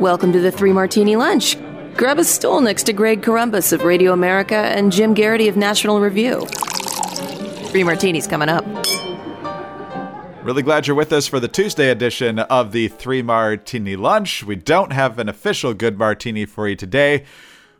Welcome 0.00 0.32
to 0.32 0.40
the 0.40 0.50
Three 0.50 0.72
Martini 0.72 1.14
Lunch. 1.14 1.56
Grab 1.96 2.18
a 2.18 2.24
stool 2.24 2.60
next 2.60 2.82
to 2.84 2.92
Greg 2.92 3.22
Corombos 3.22 3.72
of 3.72 3.84
Radio 3.84 4.12
America 4.12 4.56
and 4.56 4.90
Jim 4.90 5.14
Geraghty 5.14 5.46
of 5.46 5.56
National 5.56 6.00
Review. 6.00 6.44
Three 7.68 7.84
Martinis 7.84 8.26
coming 8.26 8.48
up. 8.48 8.64
Really 10.42 10.62
glad 10.62 10.88
you're 10.88 10.96
with 10.96 11.12
us 11.12 11.28
for 11.28 11.38
the 11.38 11.46
Tuesday 11.46 11.90
edition 11.90 12.40
of 12.40 12.72
the 12.72 12.88
Three 12.88 13.22
Martini 13.22 13.94
Lunch. 13.94 14.42
We 14.42 14.56
don't 14.56 14.92
have 14.92 15.20
an 15.20 15.28
official 15.28 15.74
good 15.74 15.96
martini 15.96 16.44
for 16.44 16.68
you 16.68 16.74
today. 16.74 17.24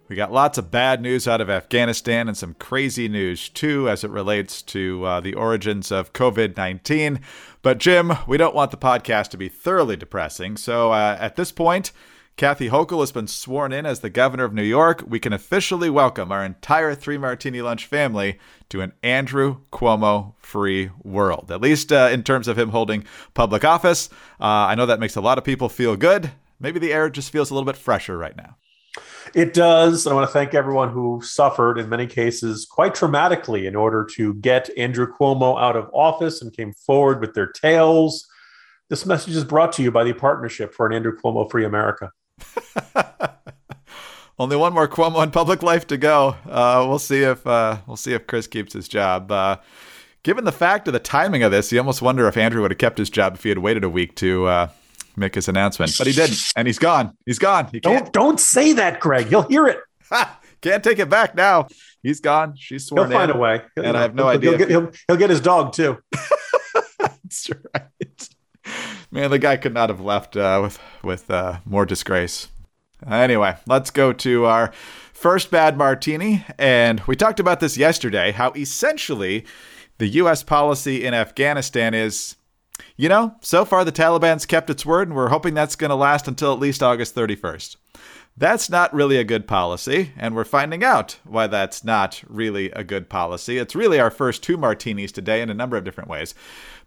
We 0.06 0.16
got 0.16 0.32
lots 0.32 0.58
of 0.58 0.70
bad 0.70 1.00
news 1.00 1.26
out 1.26 1.40
of 1.40 1.48
Afghanistan 1.48 2.28
and 2.28 2.36
some 2.36 2.52
crazy 2.54 3.08
news 3.08 3.48
too 3.48 3.88
as 3.88 4.04
it 4.04 4.10
relates 4.10 4.60
to 4.62 5.02
uh, 5.02 5.20
the 5.20 5.32
origins 5.32 5.90
of 5.90 6.12
COVID 6.12 6.58
19. 6.58 7.20
But, 7.62 7.78
Jim, 7.78 8.12
we 8.26 8.36
don't 8.36 8.54
want 8.54 8.70
the 8.70 8.76
podcast 8.76 9.28
to 9.30 9.38
be 9.38 9.48
thoroughly 9.48 9.96
depressing. 9.96 10.58
So, 10.58 10.92
uh, 10.92 11.16
at 11.18 11.36
this 11.36 11.50
point, 11.50 11.90
Kathy 12.36 12.68
Hochul 12.68 13.00
has 13.00 13.12
been 13.12 13.26
sworn 13.26 13.72
in 13.72 13.86
as 13.86 14.00
the 14.00 14.10
governor 14.10 14.44
of 14.44 14.52
New 14.52 14.62
York. 14.62 15.04
We 15.06 15.18
can 15.18 15.32
officially 15.32 15.88
welcome 15.88 16.30
our 16.30 16.44
entire 16.44 16.94
Three 16.94 17.16
Martini 17.16 17.62
Lunch 17.62 17.86
family 17.86 18.38
to 18.68 18.82
an 18.82 18.92
Andrew 19.02 19.60
Cuomo 19.72 20.34
free 20.38 20.90
world, 21.02 21.50
at 21.50 21.62
least 21.62 21.92
uh, 21.92 22.10
in 22.12 22.24
terms 22.24 22.46
of 22.46 22.58
him 22.58 22.70
holding 22.70 23.04
public 23.32 23.64
office. 23.64 24.10
Uh, 24.38 24.68
I 24.68 24.74
know 24.74 24.84
that 24.84 25.00
makes 25.00 25.16
a 25.16 25.22
lot 25.22 25.38
of 25.38 25.44
people 25.44 25.70
feel 25.70 25.96
good. 25.96 26.32
Maybe 26.60 26.78
the 26.78 26.92
air 26.92 27.08
just 27.08 27.30
feels 27.30 27.50
a 27.50 27.54
little 27.54 27.64
bit 27.64 27.76
fresher 27.76 28.18
right 28.18 28.36
now. 28.36 28.56
It 29.32 29.54
does. 29.54 30.04
And 30.04 30.12
I 30.12 30.16
want 30.16 30.28
to 30.28 30.32
thank 30.32 30.54
everyone 30.54 30.90
who 30.90 31.20
suffered, 31.22 31.78
in 31.78 31.88
many 31.88 32.06
cases, 32.06 32.66
quite 32.66 32.94
traumatically 32.94 33.66
in 33.66 33.74
order 33.74 34.04
to 34.14 34.34
get 34.34 34.70
Andrew 34.76 35.06
Cuomo 35.06 35.60
out 35.60 35.76
of 35.76 35.90
office 35.94 36.42
and 36.42 36.54
came 36.54 36.72
forward 36.72 37.20
with 37.20 37.34
their 37.34 37.46
tales. 37.46 38.26
This 38.90 39.06
message 39.06 39.34
is 39.34 39.44
brought 39.44 39.72
to 39.74 39.82
you 39.82 39.90
by 39.90 40.04
the 40.04 40.12
Partnership 40.12 40.74
for 40.74 40.86
an 40.86 40.92
Andrew 40.92 41.16
Cuomo 41.16 41.50
Free 41.50 41.64
America. 41.64 42.10
Only 44.38 44.56
one 44.56 44.74
more 44.74 44.88
Cuomo 44.88 45.22
in 45.22 45.30
public 45.30 45.62
life 45.62 45.86
to 45.86 45.96
go. 45.96 46.36
Uh, 46.44 46.84
we'll 46.88 46.98
see 46.98 47.22
if 47.22 47.46
uh, 47.46 47.78
we'll 47.86 47.96
see 47.96 48.12
if 48.12 48.26
Chris 48.26 48.48
keeps 48.48 48.72
his 48.72 48.88
job. 48.88 49.30
Uh, 49.30 49.58
given 50.24 50.44
the 50.44 50.52
fact 50.52 50.88
of 50.88 50.92
the 50.92 50.98
timing 50.98 51.44
of 51.44 51.52
this, 51.52 51.70
you 51.70 51.78
almost 51.78 52.02
wonder 52.02 52.26
if 52.26 52.36
Andrew 52.36 52.62
would 52.62 52.72
have 52.72 52.78
kept 52.78 52.98
his 52.98 53.10
job 53.10 53.36
if 53.36 53.44
he 53.44 53.48
had 53.48 53.58
waited 53.58 53.84
a 53.84 53.88
week 53.88 54.16
to 54.16 54.46
uh, 54.46 54.68
make 55.16 55.34
his 55.34 55.48
announcement. 55.48 55.94
But 55.96 56.06
he 56.06 56.12
didn't, 56.12 56.38
and 56.56 56.66
he's 56.66 56.78
gone. 56.78 57.16
He's 57.26 57.38
gone. 57.38 57.68
He 57.72 57.80
don't 57.80 58.12
don't 58.12 58.40
say 58.40 58.72
that, 58.74 59.00
Greg. 59.00 59.30
You'll 59.30 59.42
hear 59.42 59.66
it. 59.66 59.80
can't 60.60 60.84
take 60.84 60.98
it 60.98 61.08
back 61.08 61.34
now. 61.34 61.68
He's 62.02 62.20
gone. 62.20 62.54
She's 62.56 62.86
sworn 62.86 63.10
He'll 63.10 63.18
find 63.18 63.30
in, 63.30 63.36
a 63.36 63.40
way, 63.40 63.62
and 63.76 63.96
I 63.96 64.02
have 64.02 64.14
no 64.14 64.24
he'll, 64.24 64.38
idea. 64.38 64.50
He'll 64.50 64.58
get, 64.58 64.68
he'll, 64.70 64.90
he'll 65.08 65.16
get 65.16 65.30
his 65.30 65.40
dog 65.40 65.72
too. 65.72 65.98
That's 66.98 67.50
right. 67.74 68.28
Man, 69.10 69.30
the 69.30 69.38
guy 69.38 69.56
could 69.56 69.74
not 69.74 69.90
have 69.90 70.00
left 70.00 70.36
uh, 70.36 70.60
with 70.62 70.78
with 71.02 71.30
uh, 71.30 71.58
more 71.64 71.86
disgrace. 71.86 72.48
Anyway, 73.06 73.56
let's 73.66 73.90
go 73.90 74.12
to 74.12 74.46
our 74.46 74.72
first 75.12 75.50
bad 75.50 75.76
martini. 75.76 76.44
And 76.58 77.00
we 77.06 77.16
talked 77.16 77.40
about 77.40 77.60
this 77.60 77.76
yesterday 77.76 78.32
how 78.32 78.52
essentially 78.52 79.44
the 79.98 80.08
U.S. 80.08 80.42
policy 80.42 81.04
in 81.04 81.14
Afghanistan 81.14 81.94
is, 81.94 82.36
you 82.96 83.08
know, 83.08 83.36
so 83.40 83.64
far 83.64 83.84
the 83.84 83.92
Taliban's 83.92 84.46
kept 84.46 84.70
its 84.70 84.86
word, 84.86 85.08
and 85.08 85.16
we're 85.16 85.28
hoping 85.28 85.54
that's 85.54 85.76
going 85.76 85.90
to 85.90 85.96
last 85.96 86.28
until 86.28 86.52
at 86.52 86.60
least 86.60 86.82
August 86.82 87.14
31st. 87.14 87.76
That's 88.36 88.68
not 88.68 88.92
really 88.92 89.16
a 89.16 89.24
good 89.24 89.46
policy, 89.46 90.12
and 90.16 90.34
we're 90.34 90.44
finding 90.44 90.82
out 90.82 91.18
why 91.22 91.46
that's 91.46 91.84
not 91.84 92.22
really 92.26 92.72
a 92.72 92.82
good 92.82 93.08
policy. 93.08 93.58
It's 93.58 93.76
really 93.76 94.00
our 94.00 94.10
first 94.10 94.42
two 94.42 94.56
martinis 94.56 95.12
today 95.12 95.40
in 95.40 95.50
a 95.50 95.54
number 95.54 95.76
of 95.76 95.84
different 95.84 96.10
ways. 96.10 96.34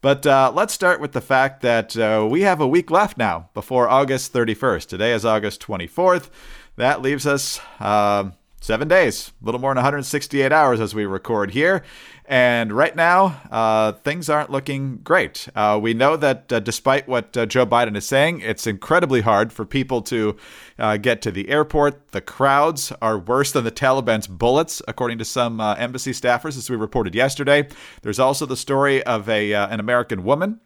But 0.01 0.27
uh, 0.27 0.51
let's 0.53 0.73
start 0.73 0.99
with 0.99 1.13
the 1.13 1.21
fact 1.21 1.61
that 1.61 1.95
uh, 1.95 2.27
we 2.29 2.41
have 2.41 2.59
a 2.59 2.67
week 2.67 2.91
left 2.91 3.17
now 3.17 3.49
before 3.53 3.87
August 3.87 4.33
31st. 4.33 4.87
Today 4.87 5.13
is 5.13 5.23
August 5.23 5.61
24th. 5.61 6.29
That 6.75 7.01
leaves 7.01 7.25
us 7.25 7.61
uh, 7.79 8.31
seven 8.59 8.87
days, 8.87 9.31
a 9.41 9.45
little 9.45 9.61
more 9.61 9.71
than 9.71 9.77
168 9.77 10.51
hours 10.51 10.79
as 10.79 10.95
we 10.95 11.05
record 11.05 11.51
here. 11.51 11.83
And 12.25 12.73
right 12.73 12.93
now, 12.93 13.41
uh, 13.49 13.93
things 13.93 14.29
aren't 14.29 14.49
looking 14.49 14.97
great. 14.97 15.47
Uh, 15.55 15.79
we 15.81 15.93
know 15.93 16.17
that 16.17 16.51
uh, 16.51 16.59
despite 16.59 17.07
what 17.07 17.37
uh, 17.37 17.45
Joe 17.45 17.65
Biden 17.65 17.95
is 17.95 18.05
saying, 18.05 18.41
it's 18.41 18.67
incredibly 18.67 19.21
hard 19.21 19.53
for 19.53 19.65
people 19.65 20.01
to 20.03 20.35
uh, 20.77 20.97
get 20.97 21.21
to 21.21 21.31
the 21.31 21.47
airport. 21.47 22.11
The 22.11 22.19
crowds 22.19 22.91
are 23.01 23.17
worse 23.17 23.53
than 23.53 23.63
the 23.63 23.71
Taliban's 23.71 24.27
bullets, 24.27 24.81
according 24.87 25.19
to 25.19 25.25
some 25.25 25.61
uh, 25.61 25.75
embassy 25.75 26.11
staffers, 26.11 26.57
as 26.57 26.69
we 26.69 26.75
reported 26.75 27.15
yesterday. 27.15 27.67
There's 28.01 28.19
also 28.19 28.45
the 28.45 28.57
story 28.57 29.01
of 29.03 29.29
a 29.29 29.53
an 29.53 29.79
American 29.79 30.23
woman 30.23 30.59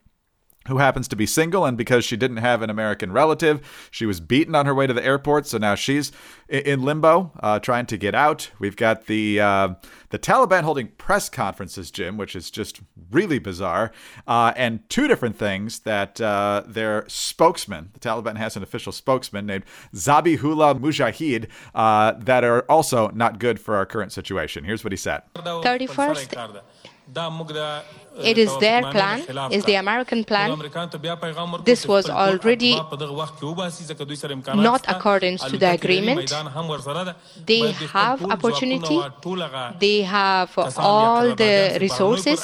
who 0.68 0.78
happens 0.78 1.08
to 1.08 1.16
be 1.16 1.26
single, 1.26 1.66
and 1.66 1.78
because 1.78 2.06
she 2.06 2.16
didn't 2.16 2.38
have 2.38 2.62
an 2.62 2.70
American 2.70 3.12
relative, 3.12 3.90
she 3.90 4.06
was 4.06 4.20
beaten 4.20 4.54
on 4.54 4.66
her 4.66 4.76
way 4.76 4.86
to 4.86 4.94
the 4.94 5.04
airport. 5.04 5.48
So 5.48 5.58
now 5.58 5.74
she's 5.76 6.12
in 6.48 6.84
limbo, 6.84 7.32
uh, 7.40 7.60
trying 7.60 7.88
to 7.88 7.98
get 7.98 8.14
out. 8.14 8.52
We've 8.60 8.76
got 8.76 9.08
the 9.08 9.40
uh, 9.40 9.70
the 10.10 10.20
Taliban 10.20 10.62
holding 10.62 10.90
press 10.90 11.30
conferences, 11.30 11.90
Jim, 11.90 12.18
which 12.18 12.36
is 12.36 12.52
just 12.52 12.82
really 13.10 13.40
bizarre, 13.40 13.92
uh, 14.28 14.54
and 14.56 14.88
two 14.90 15.08
different 15.08 15.36
things 15.36 15.80
that 15.80 16.22
uh, 16.22 16.64
their 16.68 17.06
spokesman, 17.08 17.90
the 17.94 18.00
Taliban 18.00 18.38
has 18.38 18.56
an 18.56 18.62
official 18.62 18.92
spokesman 18.92 19.48
named 19.48 19.64
Zabihullah 19.96 20.80
Mujahid, 20.80 21.48
uh, 21.74 22.14
that 22.20 22.44
are 22.44 22.62
also 22.70 23.10
not 23.10 23.40
good 23.40 23.60
for 23.60 23.76
our 23.76 23.86
current 23.88 24.12
situation. 24.12 24.64
Here's 24.64 24.84
what 24.84 24.94
he 24.94 24.98
said: 24.98 25.24
Thirty 25.36 25.88
first. 25.88 26.36
It 28.24 28.38
is 28.38 28.52
their 28.60 28.82
plan, 28.92 29.20
is 29.52 29.64
the 29.66 29.76
American 29.76 30.24
plan. 30.24 30.50
This 31.66 31.86
was 31.88 32.10
already 32.10 32.74
not 34.56 34.84
according 34.88 35.38
to 35.38 35.58
the 35.58 35.72
agreement. 35.72 36.32
They 37.46 37.72
have 37.94 38.18
opportunity. 38.36 39.00
They 39.80 40.02
have 40.04 40.52
all 40.78 41.36
the 41.36 41.78
resources. 41.80 42.40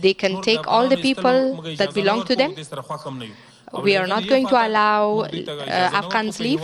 They 0.00 0.14
can 0.14 0.40
take 0.42 0.66
all 0.66 0.88
the 0.88 0.96
people 0.96 1.62
that 1.76 1.94
belong 1.94 2.24
to 2.26 2.34
them. 2.36 2.54
We 3.82 3.96
are 3.96 4.06
not 4.06 4.26
going 4.26 4.46
to 4.46 4.56
allow 4.66 5.20
uh, 5.22 5.98
Afghans 6.00 6.40
leave, 6.40 6.62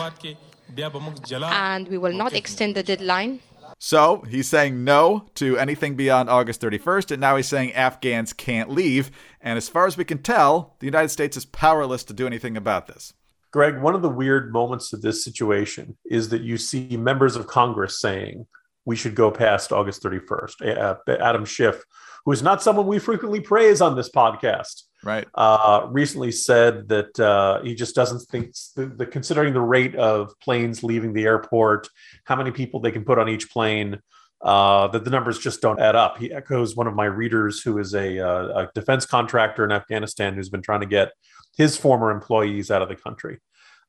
and 1.53 1.89
we 1.89 1.99
will 1.99 2.17
not 2.17 2.33
extend 2.33 2.75
the 2.75 2.83
deadline. 2.83 3.41
So 3.87 4.25
he's 4.31 4.49
saying 4.49 4.83
no 4.83 5.27
to 5.35 5.59
anything 5.59 5.95
beyond 5.95 6.31
August 6.31 6.63
31st, 6.63 7.11
and 7.11 7.21
now 7.21 7.37
he's 7.37 7.49
saying 7.49 7.75
Afghans 7.75 8.33
can't 8.33 8.71
leave. 8.71 9.11
And 9.43 9.59
as 9.59 9.69
far 9.69 9.87
as 9.87 9.99
we 9.99 10.07
can 10.07 10.23
tell, 10.23 10.75
the 10.79 10.87
United 10.87 11.11
States 11.11 11.37
is 11.37 11.45
powerless 11.45 12.03
to 12.05 12.15
do 12.15 12.27
anything 12.27 12.57
about 12.57 12.87
this. 12.87 13.13
Greg, 13.53 13.83
one 13.83 13.95
of 13.95 14.01
the 14.01 14.09
weird 14.09 14.55
moments 14.55 14.95
of 14.95 15.03
this 15.03 15.23
situation 15.23 15.99
is 16.07 16.31
that 16.31 16.41
you 16.41 16.57
see 16.57 16.97
members 16.97 17.37
of 17.37 17.47
Congress 17.47 18.01
saying 18.01 18.47
we 18.85 18.97
should 18.97 19.15
go 19.15 19.31
past 19.31 19.73
August 19.73 20.03
31st. 20.03 21.09
Adam 21.21 21.45
Schiff, 21.45 21.83
who 22.25 22.33
is 22.33 22.43
not 22.43 22.63
someone 22.63 22.87
we 22.87 22.99
frequently 22.99 23.41
praise 23.41 23.81
on 23.81 23.97
this 23.97 24.11
podcast, 24.11 24.83
right. 25.03 25.27
uh, 25.35 25.87
recently 25.91 26.33
said 26.33 26.89
that 26.89 27.19
uh, 27.21 27.63
he 27.63 27.75
just 27.75 27.95
doesn't 27.95 28.21
think 28.31 28.55
the, 28.77 28.87
the, 28.87 29.07
considering 29.07 29.53
the 29.53 29.61
rate 29.61 29.95
of 29.95 30.33
planes 30.41 30.83
leaving 30.83 31.13
the 31.13 31.25
airport 31.25 31.89
how 32.25 32.37
many 32.37 32.51
people 32.51 32.81
they 32.81 32.93
can 32.93 33.05
put 33.05 33.19
on 33.19 33.29
each 33.29 33.51
plane 33.51 34.01
uh, 34.43 34.89
that 34.89 35.05
the 35.05 35.11
numbers 35.11 35.39
just 35.39 35.63
don't 35.63 35.81
add 35.81 35.97
up. 35.97 36.19
He 36.19 36.33
echoes 36.33 36.77
one 36.77 36.87
of 36.87 36.95
my 36.95 37.07
readers 37.07 37.63
who 37.63 37.79
is 37.79 37.95
a, 37.95 38.19
uh, 38.21 38.65
a 38.65 38.69
defense 38.75 39.07
contractor 39.07 39.65
in 39.65 39.73
afghanistan 39.73 40.35
who's 40.35 40.51
been 40.51 40.63
trying 40.63 40.81
to 40.81 40.87
get 40.87 41.13
his 41.57 41.77
former 41.77 42.11
employees 42.11 42.71
out 42.71 42.83
of 42.83 42.89
the 42.89 42.97
country 42.97 43.39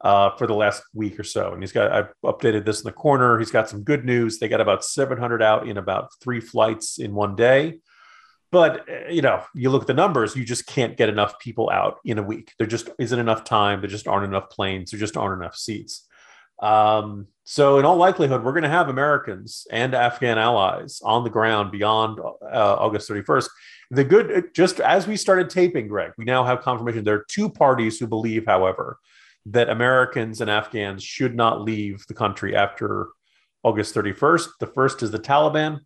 uh, 0.01 0.35
for 0.37 0.47
the 0.47 0.53
last 0.53 0.83
week 0.93 1.19
or 1.19 1.23
so. 1.23 1.53
And 1.53 1.61
he's 1.61 1.71
got, 1.71 1.91
I've 1.91 2.13
updated 2.23 2.65
this 2.65 2.81
in 2.81 2.85
the 2.85 2.91
corner. 2.91 3.39
He's 3.39 3.51
got 3.51 3.69
some 3.69 3.83
good 3.83 4.05
news. 4.05 4.39
They 4.39 4.47
got 4.47 4.61
about 4.61 4.83
700 4.83 5.41
out 5.41 5.67
in 5.67 5.77
about 5.77 6.09
three 6.21 6.39
flights 6.39 6.99
in 6.99 7.13
one 7.13 7.35
day. 7.35 7.79
But 8.51 8.89
uh, 8.89 9.09
you 9.09 9.21
know, 9.21 9.43
you 9.53 9.69
look 9.69 9.83
at 9.83 9.87
the 9.87 9.93
numbers, 9.93 10.35
you 10.35 10.45
just 10.45 10.65
can't 10.67 10.95
get 10.95 11.09
enough 11.09 11.39
people 11.39 11.69
out 11.69 11.97
in 12.05 12.17
a 12.17 12.23
week. 12.23 12.53
There 12.57 12.67
just 12.67 12.89
isn't 12.99 13.19
enough 13.19 13.43
time. 13.43 13.81
There 13.81 13.89
just 13.89 14.07
aren't 14.07 14.25
enough 14.25 14.49
planes. 14.49 14.91
There 14.91 14.99
just 14.99 15.17
aren't 15.17 15.41
enough 15.41 15.55
seats. 15.55 16.07
Um, 16.59 17.27
so, 17.43 17.79
in 17.79 17.85
all 17.85 17.97
likelihood, 17.97 18.43
we're 18.43 18.53
going 18.53 18.63
to 18.63 18.69
have 18.69 18.89
Americans 18.89 19.67
and 19.71 19.93
Afghan 19.93 20.37
allies 20.37 21.01
on 21.03 21.23
the 21.23 21.29
ground 21.29 21.71
beyond 21.71 22.19
uh, 22.19 22.75
August 22.79 23.09
31st. 23.09 23.49
The 23.91 24.03
good, 24.03 24.31
uh, 24.31 24.41
just 24.53 24.79
as 24.79 25.05
we 25.05 25.17
started 25.17 25.49
taping, 25.49 25.87
Greg, 25.87 26.13
we 26.17 26.25
now 26.25 26.43
have 26.43 26.61
confirmation. 26.61 27.03
There 27.03 27.15
are 27.15 27.25
two 27.29 27.49
parties 27.49 27.99
who 27.99 28.07
believe, 28.07 28.45
however, 28.45 28.97
that 29.47 29.69
Americans 29.69 30.41
and 30.41 30.49
Afghans 30.49 31.03
should 31.03 31.35
not 31.35 31.61
leave 31.61 32.05
the 32.07 32.13
country 32.13 32.55
after 32.55 33.09
August 33.63 33.95
31st. 33.95 34.47
The 34.59 34.67
first 34.67 35.03
is 35.03 35.11
the 35.11 35.19
Taliban, 35.19 35.79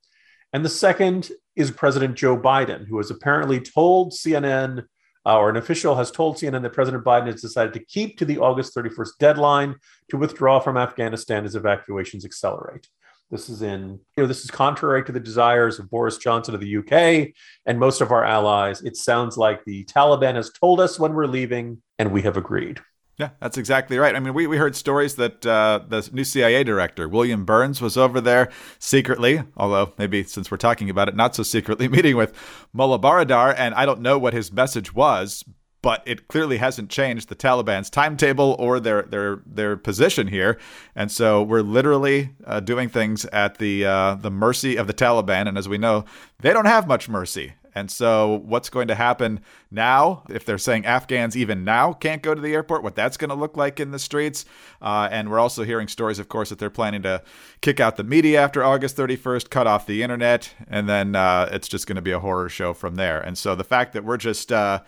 and 0.53 0.63
the 0.63 0.69
second 0.69 1.31
is 1.55 1.71
President 1.71 2.15
Joe 2.15 2.37
Biden, 2.37 2.87
who 2.87 2.97
has 2.97 3.11
apparently 3.11 3.59
told 3.59 4.13
CNN, 4.13 4.85
uh, 5.25 5.37
or 5.37 5.49
an 5.49 5.57
official 5.57 5.95
has 5.95 6.09
told 6.09 6.37
CNN 6.37 6.61
that 6.61 6.73
President 6.73 7.03
Biden 7.03 7.27
has 7.27 7.41
decided 7.41 7.73
to 7.73 7.85
keep 7.85 8.17
to 8.17 8.25
the 8.25 8.37
August 8.37 8.75
31st 8.75 9.09
deadline 9.19 9.75
to 10.09 10.17
withdraw 10.17 10.59
from 10.59 10.77
Afghanistan 10.77 11.45
as 11.45 11.55
evacuations 11.55 12.25
accelerate. 12.25 12.87
This 13.29 13.47
is 13.47 13.61
in, 13.61 13.99
you 14.17 14.23
know, 14.23 14.25
this 14.25 14.43
is 14.43 14.49
contrary 14.49 15.03
to 15.03 15.11
the 15.11 15.19
desires 15.19 15.77
of 15.77 15.89
Boris 15.89 16.17
Johnson 16.17 16.55
of 16.55 16.61
the 16.61 16.77
UK 16.77 17.33
and 17.65 17.79
most 17.79 18.01
of 18.01 18.11
our 18.11 18.23
allies. 18.23 18.81
It 18.81 18.95
sounds 18.95 19.37
like 19.37 19.63
the 19.65 19.85
Taliban 19.85 20.35
has 20.35 20.51
told 20.51 20.79
us 20.79 20.99
when 20.99 21.13
we're 21.13 21.27
leaving, 21.27 21.81
and 21.99 22.11
we 22.11 22.23
have 22.23 22.37
agreed. 22.37 22.79
Yeah, 23.19 23.31
that's 23.41 23.57
exactly 23.57 23.97
right. 23.97 24.15
I 24.15 24.19
mean, 24.21 24.33
we, 24.33 24.47
we 24.47 24.55
heard 24.55 24.77
stories 24.77 25.15
that 25.15 25.45
uh, 25.45 25.81
the 25.85 26.09
new 26.13 26.23
CIA 26.23 26.63
director, 26.63 27.09
William 27.09 27.43
Burns, 27.43 27.81
was 27.81 27.97
over 27.97 28.21
there 28.21 28.49
secretly, 28.79 29.43
although 29.57 29.91
maybe 29.97 30.23
since 30.23 30.49
we're 30.49 30.55
talking 30.55 30.89
about 30.89 31.09
it, 31.09 31.17
not 31.17 31.35
so 31.35 31.43
secretly, 31.43 31.87
meeting 31.89 32.15
with 32.15 32.33
Mullah 32.71 32.97
Baradar. 32.99 33.53
And 33.57 33.75
I 33.75 33.85
don't 33.85 33.99
know 33.99 34.17
what 34.17 34.33
his 34.33 34.53
message 34.53 34.95
was, 34.95 35.43
but 35.81 36.01
it 36.05 36.29
clearly 36.29 36.57
hasn't 36.57 36.89
changed 36.89 37.27
the 37.27 37.35
Taliban's 37.35 37.89
timetable 37.89 38.55
or 38.57 38.79
their 38.79 39.03
their 39.03 39.41
their 39.45 39.75
position 39.77 40.27
here, 40.27 40.57
and 40.95 41.11
so 41.11 41.41
we're 41.43 41.61
literally 41.61 42.35
uh, 42.45 42.59
doing 42.59 42.89
things 42.89 43.25
at 43.25 43.57
the 43.57 43.85
uh, 43.85 44.15
the 44.15 44.31
mercy 44.31 44.75
of 44.77 44.87
the 44.87 44.93
Taliban. 44.93 45.47
And 45.47 45.57
as 45.57 45.69
we 45.69 45.77
know, 45.77 46.05
they 46.39 46.53
don't 46.53 46.65
have 46.65 46.87
much 46.87 47.07
mercy. 47.09 47.53
And 47.75 47.89
so, 47.89 48.41
what's 48.45 48.69
going 48.69 48.87
to 48.87 48.95
happen 48.95 49.41
now? 49.71 50.23
If 50.29 50.45
they're 50.45 50.57
saying 50.57 50.85
Afghans 50.85 51.35
even 51.37 51.63
now 51.63 51.93
can't 51.93 52.21
go 52.21 52.35
to 52.35 52.41
the 52.41 52.53
airport, 52.53 52.83
what 52.83 52.95
that's 52.95 53.17
going 53.17 53.29
to 53.29 53.35
look 53.35 53.57
like 53.57 53.79
in 53.79 53.91
the 53.91 53.99
streets. 53.99 54.45
Uh, 54.81 55.07
and 55.11 55.29
we're 55.29 55.39
also 55.39 55.63
hearing 55.63 55.87
stories, 55.87 56.19
of 56.19 56.29
course, 56.29 56.49
that 56.49 56.59
they're 56.59 56.69
planning 56.69 57.01
to 57.03 57.21
kick 57.61 57.79
out 57.79 57.97
the 57.97 58.03
media 58.03 58.41
after 58.41 58.63
August 58.63 58.97
31st, 58.97 59.49
cut 59.49 59.67
off 59.67 59.85
the 59.85 60.03
internet, 60.03 60.53
and 60.67 60.89
then 60.89 61.15
uh, 61.15 61.49
it's 61.51 61.67
just 61.67 61.87
going 61.87 61.95
to 61.95 62.01
be 62.01 62.11
a 62.11 62.19
horror 62.19 62.49
show 62.49 62.73
from 62.73 62.95
there. 62.95 63.19
And 63.19 63.37
so, 63.37 63.55
the 63.55 63.63
fact 63.63 63.93
that 63.93 64.03
we're 64.03 64.17
just 64.17 64.51
uh, 64.51 64.81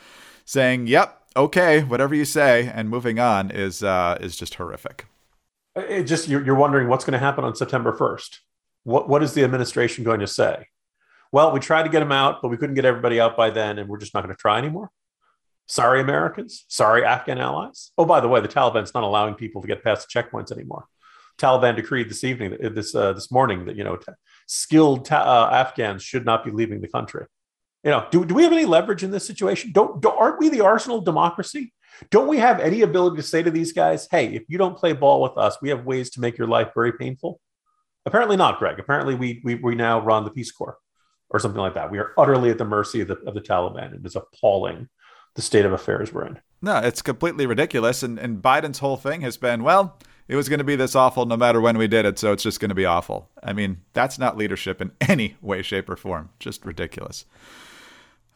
saying, 0.45 0.87
"Yep, 0.87 1.21
okay, 1.35 1.83
whatever 1.83 2.15
you 2.15 2.25
say," 2.25 2.71
and 2.73 2.89
moving 2.89 3.19
on 3.19 3.51
is 3.51 3.83
uh, 3.83 4.17
is 4.21 4.35
just 4.35 4.55
horrific. 4.55 5.05
It 5.75 6.03
just 6.03 6.27
you're, 6.27 6.55
wondering 6.55 6.89
what's 6.89 7.05
going 7.05 7.13
to 7.13 7.19
happen 7.19 7.45
on 7.45 7.55
September 7.55 7.93
1st. 7.93 8.39
What 8.83 9.07
what 9.07 9.23
is 9.23 9.33
the 9.33 9.43
administration 9.43 10.03
going 10.03 10.19
to 10.19 10.27
say? 10.27 10.67
Well, 11.31 11.51
we 11.51 11.59
tried 11.59 11.83
to 11.83 11.89
get 11.89 11.99
them 11.99 12.11
out, 12.11 12.41
but 12.41 12.49
we 12.49 12.57
couldn't 12.57 12.75
get 12.75 12.85
everybody 12.85 13.19
out 13.19 13.37
by 13.37 13.49
then, 13.49 13.79
and 13.79 13.87
we're 13.87 13.97
just 13.97 14.13
not 14.13 14.23
going 14.23 14.35
to 14.35 14.39
try 14.39 14.57
anymore. 14.57 14.91
Sorry, 15.67 16.01
Americans. 16.01 16.65
Sorry, 16.67 17.05
Afghan 17.05 17.37
allies. 17.37 17.91
Oh, 17.97 18.05
by 18.05 18.19
the 18.19 18.27
way, 18.27 18.41
the 18.41 18.49
Taliban's 18.49 18.93
not 18.93 19.03
allowing 19.03 19.35
people 19.35 19.61
to 19.61 19.67
get 19.67 19.83
past 19.83 20.07
the 20.07 20.21
checkpoints 20.21 20.51
anymore. 20.51 20.85
Taliban 21.37 21.75
decreed 21.77 22.09
this 22.09 22.25
evening, 22.25 22.57
this 22.73 22.93
uh, 22.93 23.13
this 23.13 23.31
morning, 23.31 23.65
that 23.65 23.77
you 23.77 23.83
know 23.83 23.97
skilled 24.47 25.05
ta- 25.05 25.49
uh, 25.49 25.55
Afghans 25.55 26.03
should 26.03 26.25
not 26.25 26.43
be 26.43 26.51
leaving 26.51 26.81
the 26.81 26.89
country. 26.89 27.25
You 27.83 27.91
know, 27.91 28.05
do, 28.11 28.25
do 28.25 28.35
we 28.35 28.43
have 28.43 28.51
any 28.51 28.65
leverage 28.65 29.01
in 29.01 29.11
this 29.11 29.25
situation? 29.25 29.71
Don't, 29.71 30.01
don't 30.01 30.19
aren't 30.19 30.39
we 30.39 30.49
the 30.49 30.61
arsenal 30.61 30.99
of 30.99 31.05
democracy? 31.05 31.73
Don't 32.09 32.27
we 32.27 32.37
have 32.37 32.59
any 32.59 32.81
ability 32.81 33.15
to 33.15 33.23
say 33.23 33.41
to 33.41 33.49
these 33.49 33.71
guys, 33.71 34.07
"Hey, 34.11 34.35
if 34.35 34.43
you 34.49 34.57
don't 34.57 34.77
play 34.77 34.91
ball 34.91 35.21
with 35.21 35.37
us, 35.37 35.57
we 35.61 35.69
have 35.69 35.85
ways 35.85 36.09
to 36.11 36.19
make 36.19 36.37
your 36.37 36.47
life 36.47 36.71
very 36.75 36.91
painful"? 36.91 37.39
Apparently 38.05 38.35
not, 38.35 38.59
Greg. 38.59 38.77
Apparently 38.77 39.15
we 39.15 39.41
we, 39.45 39.55
we 39.55 39.73
now 39.73 40.01
run 40.01 40.25
the 40.25 40.31
Peace 40.31 40.51
Corps 40.51 40.77
or 41.31 41.39
something 41.39 41.61
like 41.61 41.73
that. 41.73 41.89
We 41.89 41.97
are 41.97 42.11
utterly 42.17 42.49
at 42.49 42.57
the 42.57 42.65
mercy 42.65 43.01
of 43.01 43.07
the, 43.07 43.17
of 43.25 43.33
the 43.33 43.41
Taliban. 43.41 43.93
It 43.95 44.05
is 44.05 44.15
appalling 44.15 44.89
the 45.35 45.41
state 45.41 45.65
of 45.65 45.71
affairs 45.71 46.13
we're 46.13 46.27
in. 46.27 46.39
No, 46.61 46.77
it's 46.77 47.01
completely 47.01 47.45
ridiculous. 47.45 48.03
And, 48.03 48.19
and 48.19 48.41
Biden's 48.41 48.79
whole 48.79 48.97
thing 48.97 49.21
has 49.21 49.37
been, 49.37 49.63
well, 49.63 49.97
it 50.27 50.35
was 50.35 50.49
going 50.49 50.59
to 50.59 50.65
be 50.65 50.75
this 50.75 50.95
awful 50.95 51.25
no 51.25 51.37
matter 51.37 51.59
when 51.59 51.77
we 51.77 51.87
did 51.87 52.05
it, 52.05 52.19
so 52.19 52.31
it's 52.31 52.43
just 52.43 52.59
going 52.59 52.69
to 52.69 52.75
be 52.75 52.85
awful. 52.85 53.29
I 53.43 53.53
mean, 53.53 53.81
that's 53.93 54.19
not 54.19 54.37
leadership 54.37 54.81
in 54.81 54.91
any 55.01 55.35
way, 55.41 55.61
shape, 55.61 55.89
or 55.89 55.95
form. 55.95 56.29
Just 56.39 56.65
ridiculous. 56.65 57.25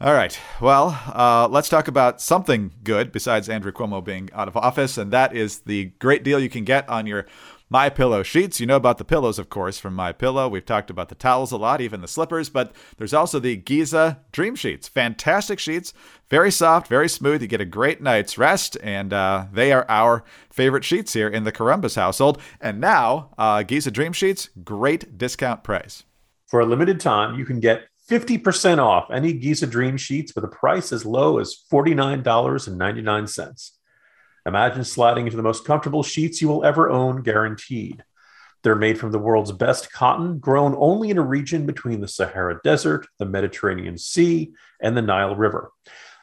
All 0.02 0.14
right. 0.14 0.38
Well, 0.60 1.02
uh, 1.08 1.48
let's 1.50 1.70
talk 1.70 1.88
about 1.88 2.20
something 2.20 2.74
good 2.84 3.14
besides 3.14 3.48
Andrew 3.48 3.72
Cuomo 3.72 4.04
being 4.04 4.30
out 4.34 4.50
of 4.50 4.58
office, 4.58 4.98
and 4.98 5.12
that 5.12 5.34
is 5.34 5.60
the 5.60 5.86
great 6.00 6.24
deal 6.24 6.38
you 6.38 6.50
can 6.50 6.66
get 6.66 6.90
on 6.90 7.08
your 7.08 7.28
my 7.70 7.90
Pillow 7.90 8.24
sheets. 8.24 8.60
You 8.60 8.68
know 8.68 8.76
about 8.76 8.98
the 8.98 9.06
pillows, 9.06 9.40
of 9.40 9.50
course, 9.50 9.80
from 9.80 9.96
My 9.96 10.12
Pillow. 10.12 10.48
We've 10.48 10.66
talked 10.66 10.90
about 10.90 11.10
the 11.10 11.16
towels 11.16 11.52
a 11.52 11.58
lot, 11.58 11.82
even 11.82 12.02
the 12.02 12.08
slippers, 12.08 12.50
but 12.50 12.74
there's 12.98 13.14
also 13.14 13.40
the 13.40 13.56
Giza 13.56 14.20
Dream 14.32 14.56
Sheets. 14.56 14.88
Fantastic 14.88 15.60
sheets, 15.60 15.94
very 16.30 16.52
soft, 16.52 16.88
very 16.88 17.10
smooth. 17.10 17.42
You 17.42 17.48
get 17.48 17.62
a 17.62 17.66
great 17.66 18.02
night's 18.02 18.38
rest, 18.38 18.78
and 18.84 19.14
uh, 19.14 19.46
they 19.52 19.72
are 19.72 19.86
our 19.90 20.24
favorite 20.50 20.84
sheets 20.84 21.14
here 21.14 21.28
in 21.28 21.44
the 21.44 21.52
Corombos 21.52 21.96
household. 21.96 22.42
And 22.62 22.80
now, 22.80 23.32
uh, 23.38 23.64
Giza 23.64 23.92
Dream 23.92 24.14
Sheets, 24.14 24.50
great 24.64 25.18
discount 25.18 25.64
price. 25.64 26.04
For 26.48 26.60
a 26.60 26.66
limited 26.66 27.00
time, 27.00 27.40
you 27.40 27.46
can 27.46 27.60
get 27.60 27.88
50% 28.10 28.78
off 28.78 29.10
any 29.12 29.34
Giza 29.34 29.66
Dream 29.66 29.98
Sheets 29.98 30.36
with 30.36 30.44
a 30.44 30.50
price 30.50 30.92
as 30.92 31.06
low 31.06 31.40
as 31.40 31.56
$49.99. 31.72 33.72
Imagine 34.46 34.84
sliding 34.84 35.26
into 35.26 35.38
the 35.38 35.44
most 35.44 35.66
comfortable 35.66 36.04
sheets 36.04 36.42
you 36.42 36.48
will 36.48 36.64
ever 36.64 36.90
own, 36.90 37.24
guaranteed. 37.24 38.04
They're 38.64 38.76
made 38.76 39.00
from 39.00 39.12
the 39.12 39.20
world's 39.20 39.52
best 39.52 39.92
cotton, 39.92 40.40
grown 40.40 40.76
only 40.78 41.10
in 41.10 41.18
a 41.18 41.22
region 41.22 41.66
between 41.66 42.02
the 42.02 42.08
Sahara 42.08 42.60
Desert, 42.64 43.08
the 43.20 43.26
Mediterranean 43.26 43.98
Sea, 43.98 44.54
and 44.82 44.96
the 44.96 45.02
Nile 45.02 45.36
River. 45.36 45.72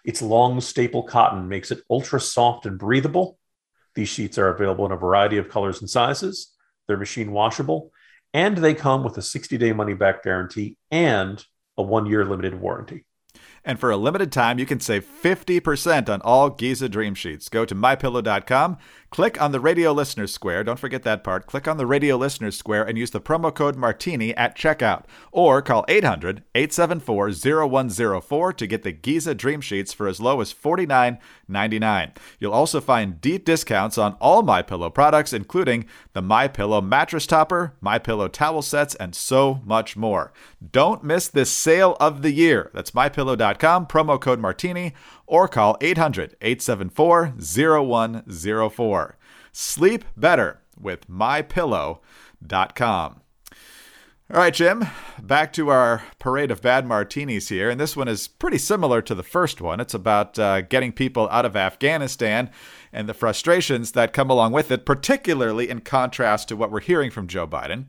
Its 0.04 0.22
long 0.22 0.60
staple 0.60 1.04
cotton 1.04 1.48
makes 1.48 1.70
it 1.70 1.82
ultra 1.88 2.20
soft 2.20 2.66
and 2.66 2.78
breathable. 2.78 3.38
These 3.94 4.08
sheets 4.08 4.38
are 4.38 4.48
available 4.48 4.86
in 4.86 4.92
a 4.92 4.96
variety 4.96 5.38
of 5.38 5.48
colors 5.48 5.80
and 5.80 5.88
sizes. 5.88 6.52
They're 6.86 6.96
machine 6.96 7.32
washable, 7.32 7.92
and 8.34 8.56
they 8.56 8.74
come 8.74 9.04
with 9.04 9.16
a 9.18 9.22
60 9.22 9.58
day 9.58 9.72
money 9.72 9.94
back 9.94 10.24
guarantee 10.24 10.76
and 10.90 11.44
a 11.76 11.82
one 11.82 12.06
year 12.06 12.24
limited 12.24 12.60
warranty. 12.60 13.04
And 13.64 13.78
for 13.78 13.92
a 13.92 13.96
limited 13.96 14.32
time, 14.32 14.58
you 14.58 14.66
can 14.66 14.80
save 14.80 15.06
50% 15.22 16.08
on 16.08 16.20
all 16.22 16.50
Giza 16.50 16.88
Dream 16.88 17.14
Sheets. 17.14 17.48
Go 17.48 17.64
to 17.64 17.76
mypillow.com, 17.76 18.76
click 19.10 19.40
on 19.40 19.52
the 19.52 19.60
radio 19.60 19.92
listeners 19.92 20.32
square. 20.32 20.64
Don't 20.64 20.80
forget 20.80 21.04
that 21.04 21.22
part. 21.22 21.46
Click 21.46 21.68
on 21.68 21.76
the 21.76 21.86
radio 21.86 22.16
listeners 22.16 22.56
square 22.56 22.82
and 22.82 22.98
use 22.98 23.12
the 23.12 23.20
promo 23.20 23.54
code 23.54 23.76
Martini 23.76 24.34
at 24.36 24.56
checkout. 24.56 25.04
Or 25.30 25.62
call 25.62 25.84
800 25.86 26.42
874 26.56 27.30
0104 27.30 28.52
to 28.54 28.66
get 28.66 28.82
the 28.82 28.90
Giza 28.90 29.34
Dream 29.34 29.60
Sheets 29.60 29.92
for 29.92 30.08
as 30.08 30.20
low 30.20 30.40
as 30.40 30.52
$49.99. 30.52 32.16
You'll 32.40 32.52
also 32.52 32.80
find 32.80 33.20
deep 33.20 33.44
discounts 33.44 33.96
on 33.96 34.16
all 34.20 34.42
My 34.42 34.62
Pillow 34.62 34.90
products, 34.90 35.32
including 35.32 35.84
the 36.14 36.22
My 36.22 36.48
Pillow 36.48 36.80
mattress 36.80 37.28
topper, 37.28 37.74
My 37.80 38.00
Pillow 38.00 38.26
towel 38.26 38.62
sets, 38.62 38.96
and 38.96 39.14
so 39.14 39.60
much 39.64 39.96
more. 39.96 40.32
Don't 40.72 41.04
miss 41.04 41.28
this 41.28 41.50
sale 41.50 41.96
of 42.00 42.22
the 42.22 42.32
year. 42.32 42.70
That's 42.74 42.90
mypillow.com 42.90 43.51
promo 43.58 44.20
code 44.20 44.40
Martini, 44.40 44.92
or 45.26 45.48
call 45.48 45.78
800 45.80 46.36
874 46.40 47.34
0104. 47.38 49.18
Sleep 49.52 50.04
better 50.16 50.60
with 50.78 51.08
mypillow.com. 51.08 53.22
All 54.32 54.38
right, 54.38 54.54
Jim, 54.54 54.86
back 55.20 55.52
to 55.52 55.68
our 55.68 56.02
parade 56.18 56.50
of 56.50 56.62
bad 56.62 56.86
martinis 56.86 57.50
here. 57.50 57.68
And 57.68 57.78
this 57.78 57.94
one 57.94 58.08
is 58.08 58.28
pretty 58.28 58.56
similar 58.56 59.02
to 59.02 59.14
the 59.14 59.22
first 59.22 59.60
one. 59.60 59.78
It's 59.78 59.92
about 59.92 60.38
uh, 60.38 60.62
getting 60.62 60.90
people 60.90 61.28
out 61.30 61.44
of 61.44 61.54
Afghanistan 61.54 62.50
and 62.92 63.08
the 63.08 63.14
frustrations 63.14 63.92
that 63.92 64.12
come 64.12 64.30
along 64.30 64.52
with 64.52 64.70
it, 64.70 64.84
particularly 64.84 65.68
in 65.68 65.80
contrast 65.80 66.48
to 66.48 66.56
what 66.56 66.70
we're 66.70 66.80
hearing 66.80 67.10
from 67.10 67.26
Joe 67.26 67.46
Biden. 67.46 67.86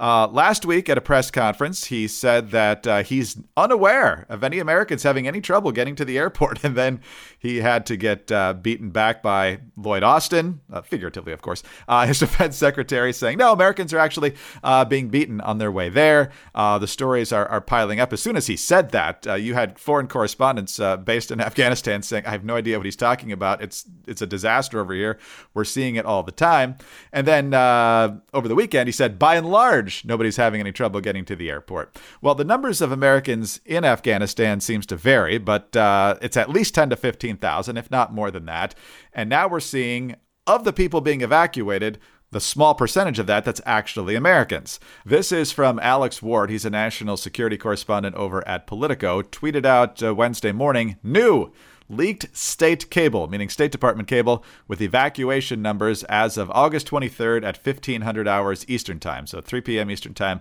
Uh, 0.00 0.26
last 0.28 0.64
week 0.64 0.88
at 0.88 0.96
a 0.96 1.00
press 1.00 1.30
conference, 1.30 1.84
he 1.84 2.08
said 2.08 2.52
that 2.52 2.86
uh, 2.86 3.02
he's 3.02 3.36
unaware 3.54 4.24
of 4.30 4.42
any 4.42 4.58
Americans 4.58 5.02
having 5.02 5.28
any 5.28 5.42
trouble 5.42 5.72
getting 5.72 5.94
to 5.94 6.06
the 6.06 6.16
airport. 6.16 6.58
And 6.70 6.76
then 6.76 7.00
he 7.38 7.56
had 7.56 7.84
to 7.86 7.96
get 7.96 8.30
uh, 8.30 8.52
beaten 8.52 8.90
back 8.90 9.22
by 9.22 9.60
Lloyd 9.76 10.04
Austin, 10.04 10.60
uh, 10.72 10.82
figuratively, 10.82 11.32
of 11.32 11.42
course, 11.42 11.64
uh, 11.88 12.06
his 12.10 12.20
defense 12.20 12.56
secretary, 12.56 13.12
saying, 13.12 13.38
no, 13.38 13.52
Americans 13.52 13.92
are 13.92 13.98
actually 13.98 14.36
uh, 14.62 14.84
being 14.84 15.08
beaten 15.08 15.40
on 15.40 15.58
their 15.58 15.72
way 15.72 15.88
there. 15.88 16.30
the 16.54 16.86
stories 16.86 17.32
are, 17.32 17.46
are 17.48 17.60
piling 17.60 17.98
up. 17.98 18.12
As 18.12 18.22
soon 18.22 18.36
as 18.36 18.46
he 18.46 18.56
said 18.56 18.90
that, 18.90 19.26
you 19.40 19.54
had 19.54 19.78
foreign 19.78 20.06
correspondents 20.06 20.78
based 21.04 21.30
in 21.30 21.40
Afghanistan 21.50 22.02
saying, 22.02 22.24
I 22.24 22.30
have 22.30 22.44
no 22.44 22.56
idea 22.56 22.78
what 22.78 22.86
he's 22.86 22.94
talking 22.94 23.32
about. 23.32 23.62
It's, 23.62 23.84
it's 24.06 24.22
a 24.22 24.26
disaster 24.26 24.39
over 24.44 24.92
here. 24.92 25.18
We're 25.54 25.64
seeing 25.64 25.96
it 25.96 26.06
all 26.06 26.22
the 26.22 26.32
time. 26.32 26.76
And 27.12 27.26
then 27.26 27.54
over 27.54 28.48
the 28.48 28.54
weekend, 28.54 28.88
he 28.88 28.92
said, 28.92 29.18
by 29.18 29.36
and 29.36 29.48
large, 29.50 29.70
large, 29.70 30.04
nobody's 30.04 30.36
having 30.36 30.60
any 30.60 30.72
trouble 30.72 31.00
getting 31.00 31.24
to 31.24 31.36
the 31.36 31.50
airport. 31.50 31.96
Well, 32.20 32.34
the 32.34 32.44
numbers 32.44 32.80
of 32.80 32.92
Americans 32.92 33.60
in 33.64 33.84
Afghanistan 33.84 34.60
seems 34.60 34.86
to 34.86 34.96
vary, 34.96 35.38
but 35.38 35.76
uh, 35.76 36.16
it's 36.20 36.36
at 36.36 36.50
least 36.50 36.74
10 36.74 36.90
to 36.90 36.96
15,000, 36.96 37.76
if 37.76 37.90
not 37.90 38.12
more 38.12 38.30
than 38.30 38.46
that. 38.46 38.74
And 39.12 39.28
now 39.28 39.48
we're 39.48 39.60
seeing 39.60 40.16
of 40.46 40.64
the 40.64 40.72
people 40.72 41.00
being 41.00 41.20
evacuated, 41.20 41.98
the 42.30 42.40
small 42.40 42.74
percentage 42.74 43.18
of 43.18 43.26
that 43.26 43.44
that's 43.44 43.60
actually 43.66 44.14
Americans. 44.14 44.80
This 45.04 45.32
is 45.32 45.52
from 45.52 45.78
Alex 45.80 46.22
Ward. 46.22 46.50
He's 46.50 46.64
a 46.64 46.70
national 46.70 47.16
security 47.16 47.56
correspondent 47.56 48.16
over 48.16 48.46
at 48.46 48.66
Politico. 48.66 49.22
Tweeted 49.22 49.64
out 49.64 50.02
uh, 50.02 50.14
Wednesday 50.14 50.52
morning 50.52 50.96
new 51.02 51.52
leaked 51.90 52.34
state 52.36 52.88
cable, 52.88 53.28
meaning 53.28 53.48
State 53.48 53.72
Department 53.72 54.08
cable, 54.08 54.44
with 54.68 54.80
evacuation 54.80 55.60
numbers 55.60 56.04
as 56.04 56.38
of 56.38 56.50
August 56.52 56.88
23rd 56.88 57.44
at 57.44 57.58
1500 57.64 58.28
hours 58.28 58.64
Eastern 58.68 59.00
Time, 59.00 59.26
so 59.26 59.40
3 59.40 59.60
p.m. 59.60 59.90
Eastern 59.90 60.14
Time 60.14 60.40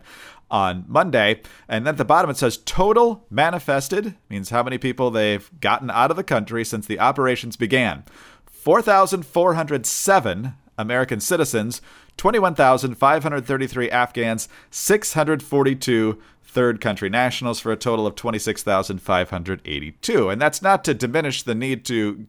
on 0.52 0.86
Monday. 0.88 1.42
And 1.68 1.86
then 1.86 1.96
at 1.96 1.98
the 1.98 2.06
bottom 2.06 2.32
it 2.32 2.38
says 2.38 2.58
total 2.58 3.26
manifested, 3.30 4.16
means 4.30 4.52
how 4.52 4.64
many 4.64 4.78
people 4.78 5.12
they've 5.12 5.50
gotten 5.60 5.90
out 5.90 6.12
of 6.12 6.18
the 6.18 6.24
country 6.24 6.64
since 6.64 6.86
the 6.86 7.00
operations 7.00 7.58
began. 7.58 8.04
4,407 8.46 10.54
American 10.78 11.20
citizens, 11.20 11.82
21,533 12.20 13.90
Afghans, 13.90 14.48
642 14.72 16.20
third 16.44 16.82
country 16.82 17.10
nationals 17.10 17.62
for 17.62 17.72
a 17.72 17.78
total 17.78 18.06
of 18.06 18.16
26,582. 18.16 20.30
And 20.30 20.42
that's 20.42 20.62
not 20.62 20.84
to 20.84 20.94
diminish 20.94 21.44
the 21.44 21.56
need 21.56 21.86
to 21.86 22.28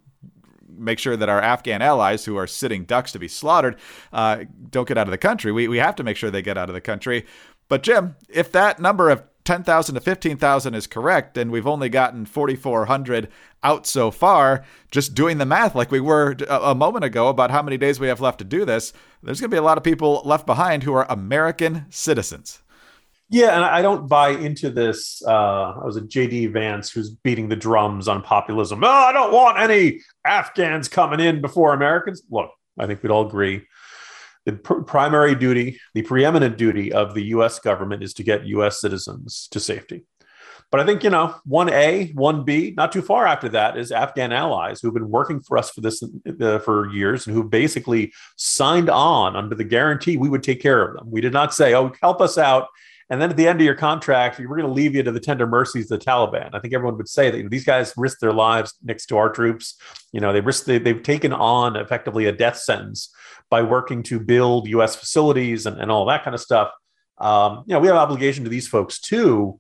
make 0.69 1.01
sure 1.01 1.17
that 1.17 1.29
our 1.29 1.41
Afghan 1.41 1.83
allies, 1.83 2.25
who 2.25 2.37
are 2.37 2.47
sitting 2.47 2.85
ducks 2.85 3.11
to 3.13 3.19
be 3.19 3.27
slaughtered, 3.27 3.77
uh, 4.13 4.45
don't 4.71 4.87
get 4.87 4.97
out 4.97 5.09
of 5.09 5.11
the 5.11 5.19
country. 5.19 5.51
We, 5.51 5.67
we 5.67 5.79
have 5.79 5.97
to 5.97 6.05
make 6.05 6.17
sure 6.17 6.31
they 6.31 6.41
get 6.41 6.57
out 6.57 6.69
of 6.69 6.75
the 6.75 6.81
country. 6.81 7.27
But, 7.69 7.83
Jim, 7.83 8.15
if 8.29 8.53
that 8.53 8.79
number 8.79 9.11
of 9.11 9.25
10,000 9.51 9.97
to 9.97 10.01
15,000 10.01 10.75
is 10.77 10.87
correct, 10.87 11.37
and 11.37 11.51
we've 11.51 11.67
only 11.67 11.89
gotten 11.89 12.25
4,400 12.25 13.27
out 13.65 13.85
so 13.85 14.13
far, 14.13 14.65
just 14.93 15.13
doing 15.13 15.39
the 15.39 15.45
math 15.45 15.75
like 15.75 15.91
we 15.91 15.99
were 15.99 16.37
a, 16.49 16.73
moment 16.73 17.05
ago 17.05 17.27
about 17.27 17.51
how 17.51 17.61
many 17.61 17.77
days 17.77 17.99
we 17.99 18.07
have 18.07 18.21
left 18.21 18.39
to 18.39 18.45
do 18.45 18.65
this, 18.65 18.93
there's 19.25 19.41
going 19.41 19.51
to 19.51 19.55
be 19.57 19.59
a 19.59 19.63
lot 19.63 19.77
of 19.77 19.83
people 19.83 20.23
left 20.25 20.47
behind 20.47 20.85
who 20.85 20.95
are 20.95 21.05
American 21.11 21.85
citizens. 21.91 22.63
Yeah, 23.29 23.57
and 23.57 23.65
I 23.65 23.83
don't 23.83 24.09
buy 24.09 24.29
into 24.29 24.71
this. 24.71 25.21
Uh, 25.27 25.73
I 25.73 25.85
was 25.85 25.97
a 25.97 26.03
JD 26.03 26.53
Vance 26.53 26.89
who's 26.89 27.11
beating 27.11 27.49
the 27.49 27.57
drums 27.57 28.07
on 28.07 28.23
populism. 28.23 28.85
Oh, 28.85 28.89
I 28.89 29.13
don't 29.13 29.33
want 29.33 29.59
any 29.59 29.99
Afghans 30.25 30.87
coming 30.87 31.19
in 31.19 31.41
before 31.41 31.75
Americans. 31.75 32.23
Look, 32.31 32.53
I 32.79 32.87
think 32.87 33.03
we'd 33.03 33.11
all 33.11 33.27
agree 33.27 33.67
the 34.47 34.53
pr- 34.55 34.83
primary 34.83 35.35
duty, 35.35 35.79
the 35.95 36.03
preeminent 36.03 36.57
duty 36.57 36.93
of 36.93 37.15
the 37.15 37.25
US 37.27 37.59
government 37.59 38.03
is 38.03 38.15
to 38.15 38.23
get 38.23 38.47
US 38.47 38.81
citizens 38.81 39.49
to 39.53 39.61
safety. 39.61 40.05
But 40.71 40.81
I 40.81 40.87
think, 40.87 41.03
you 41.03 41.11
know, 41.11 41.35
1A, 41.49 42.15
1B, 42.15 42.77
not 42.77 42.93
too 42.93 43.03
far 43.03 43.27
after 43.27 43.49
that 43.51 43.77
is 43.77 43.91
Afghan 43.91 44.33
allies 44.33 44.81
who've 44.81 44.95
been 44.95 45.11
working 45.11 45.41
for 45.41 45.59
us 45.59 45.71
for 45.71 45.81
this 45.81 46.03
uh, 46.41 46.61
for 46.61 46.93
years 46.93 47.27
and 47.27 47.35
who 47.35 47.43
basically 47.43 48.13
signed 48.37 48.89
on 48.89 49.35
under 49.35 49.57
the 49.57 49.65
guarantee 49.65 50.17
we 50.17 50.29
would 50.29 50.45
take 50.45 50.63
care 50.63 50.87
of 50.87 50.97
them. 50.97 51.11
We 51.11 51.21
did 51.21 51.33
not 51.33 51.53
say, 51.53 51.75
oh, 51.75 51.93
help 52.01 52.21
us 52.21 52.39
out 52.39 52.69
and 53.11 53.21
then 53.21 53.31
at 53.31 53.37
the 53.37 53.49
end 53.49 53.61
of 53.61 53.65
your 53.65 53.75
contract, 53.75 54.39
we're 54.39 54.47
going 54.47 54.63
to 54.63 54.69
leave 54.69 54.95
you 54.95 55.03
to 55.03 55.11
the 55.11 55.19
tender 55.19 55.47
mercies 55.47 55.91
of 55.91 55.99
the 55.99 56.05
Taliban. 56.05 56.51
I 56.53 56.61
think 56.61 56.73
everyone 56.73 56.97
would 56.97 57.09
say 57.09 57.29
that 57.29 57.37
you 57.37 57.43
know, 57.43 57.49
these 57.49 57.65
guys 57.65 57.93
risk 57.97 58.21
their 58.21 58.33
lives 58.33 58.75
next 58.85 59.07
to 59.07 59.17
our 59.17 59.29
troops. 59.29 59.77
You 60.13 60.21
know, 60.21 60.33
they 60.33 60.41
risk 60.41 60.65
they, 60.65 60.79
they've 60.79 61.03
taken 61.03 61.33
on 61.33 61.75
effectively 61.75 62.27
a 62.27 62.33
death 62.33 62.57
sentence 62.57 63.13
by 63.51 63.63
working 63.63 64.05
to 64.05 64.21
build 64.21 64.69
U.S. 64.69 64.95
facilities 64.95 65.67
and, 65.67 65.81
and 65.81 65.91
all 65.91 66.07
that 66.07 66.23
kind 66.23 66.35
of 66.35 66.41
stuff. 66.41 66.71
Um, 67.19 67.65
you 67.67 67.75
know, 67.75 67.81
we 67.81 67.89
have 67.89 67.97
obligation 67.97 68.45
to 68.45 68.51
these 68.51 68.69
folks 68.69 69.01
too. 69.01 69.59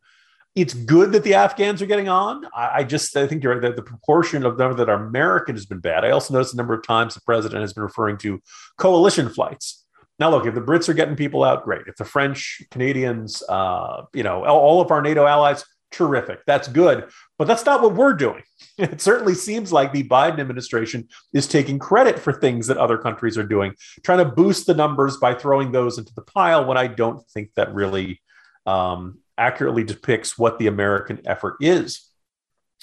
It's 0.55 0.75
good 0.75 1.13
that 1.13 1.25
the 1.25 1.35
Afghans 1.35 1.83
are 1.83 1.87
getting 1.87 2.09
on. 2.09 2.45
I, 2.55 2.71
I 2.75 2.85
just 2.85 3.17
I 3.17 3.27
think 3.27 3.45
right, 3.45 3.61
that 3.61 3.75
the 3.75 3.83
proportion 3.83 4.47
of 4.47 4.59
them 4.59 4.77
that 4.77 4.89
are 4.89 5.07
American 5.07 5.57
has 5.57 5.67
been 5.67 5.81
bad. 5.81 6.05
I 6.05 6.11
also 6.11 6.35
noticed 6.35 6.53
the 6.53 6.57
number 6.57 6.75
of 6.75 6.85
times 6.85 7.15
the 7.15 7.21
president 7.23 7.63
has 7.63 7.73
been 7.73 7.83
referring 7.83 8.17
to 8.19 8.41
coalition 8.79 9.29
flights 9.29 9.85
now, 10.21 10.31
look, 10.31 10.45
if 10.45 10.55
the 10.55 10.61
Brits 10.61 10.89
are 10.91 10.95
getting 10.95 11.17
people 11.17 11.43
out, 11.43 11.65
great. 11.65 11.87
If 11.87 11.97
the 11.97 12.05
French, 12.05 12.63
Canadians, 12.71 13.43
uh, 13.49 14.03
you 14.13 14.23
know, 14.23 14.45
all 14.45 14.83
of 14.83 14.91
our 14.91 15.01
NATO 15.01 15.27
allies, 15.27 15.65
terrific. 15.91 16.45
That's 16.47 16.69
good. 16.69 17.09
But 17.39 17.49
that's 17.49 17.65
not 17.65 17.83
what 17.83 17.95
we're 17.95 18.15
doing. 18.15 18.43
It 18.79 19.03
certainly 19.03 19.35
seems 19.35 19.75
like 19.75 19.93
the 19.93 20.05
Biden 20.05 20.39
administration 20.39 21.09
is 21.35 21.47
taking 21.47 21.79
credit 21.79 22.19
for 22.19 22.33
things 22.33 22.67
that 22.69 22.79
other 22.79 22.97
countries 22.97 23.37
are 23.37 23.45
doing, 23.45 23.75
trying 24.03 24.25
to 24.25 24.25
boost 24.25 24.67
the 24.67 24.73
numbers 24.73 25.19
by 25.19 25.35
throwing 25.35 25.71
those 25.71 25.99
into 25.99 26.15
the 26.15 26.23
pile 26.23 26.65
when 26.65 26.79
I 26.79 26.87
don't 26.87 27.23
think 27.29 27.51
that 27.57 27.75
really 27.75 28.23
um, 28.65 29.19
accurately 29.37 29.85
depicts 29.85 30.39
what 30.39 30.59
the 30.59 30.67
American 30.67 31.21
effort 31.27 31.57
is. 31.61 32.09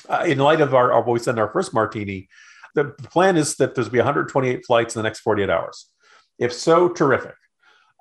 Uh, 0.07 0.25
in 0.27 0.37
light 0.37 0.61
of 0.61 0.75
our, 0.75 0.91
our 0.91 1.01
what 1.01 1.13
we 1.13 1.19
said 1.19 1.33
in 1.33 1.39
our 1.39 1.51
first 1.51 1.73
martini, 1.73 2.29
the 2.75 2.85
plan 2.85 3.35
is 3.35 3.55
that 3.55 3.73
there's 3.73 3.89
be 3.89 3.97
128 3.97 4.67
flights 4.67 4.95
in 4.95 4.99
the 4.99 5.03
next 5.03 5.21
48 5.21 5.49
hours. 5.49 5.87
If 6.39 6.53
so, 6.53 6.89
terrific. 6.89 7.35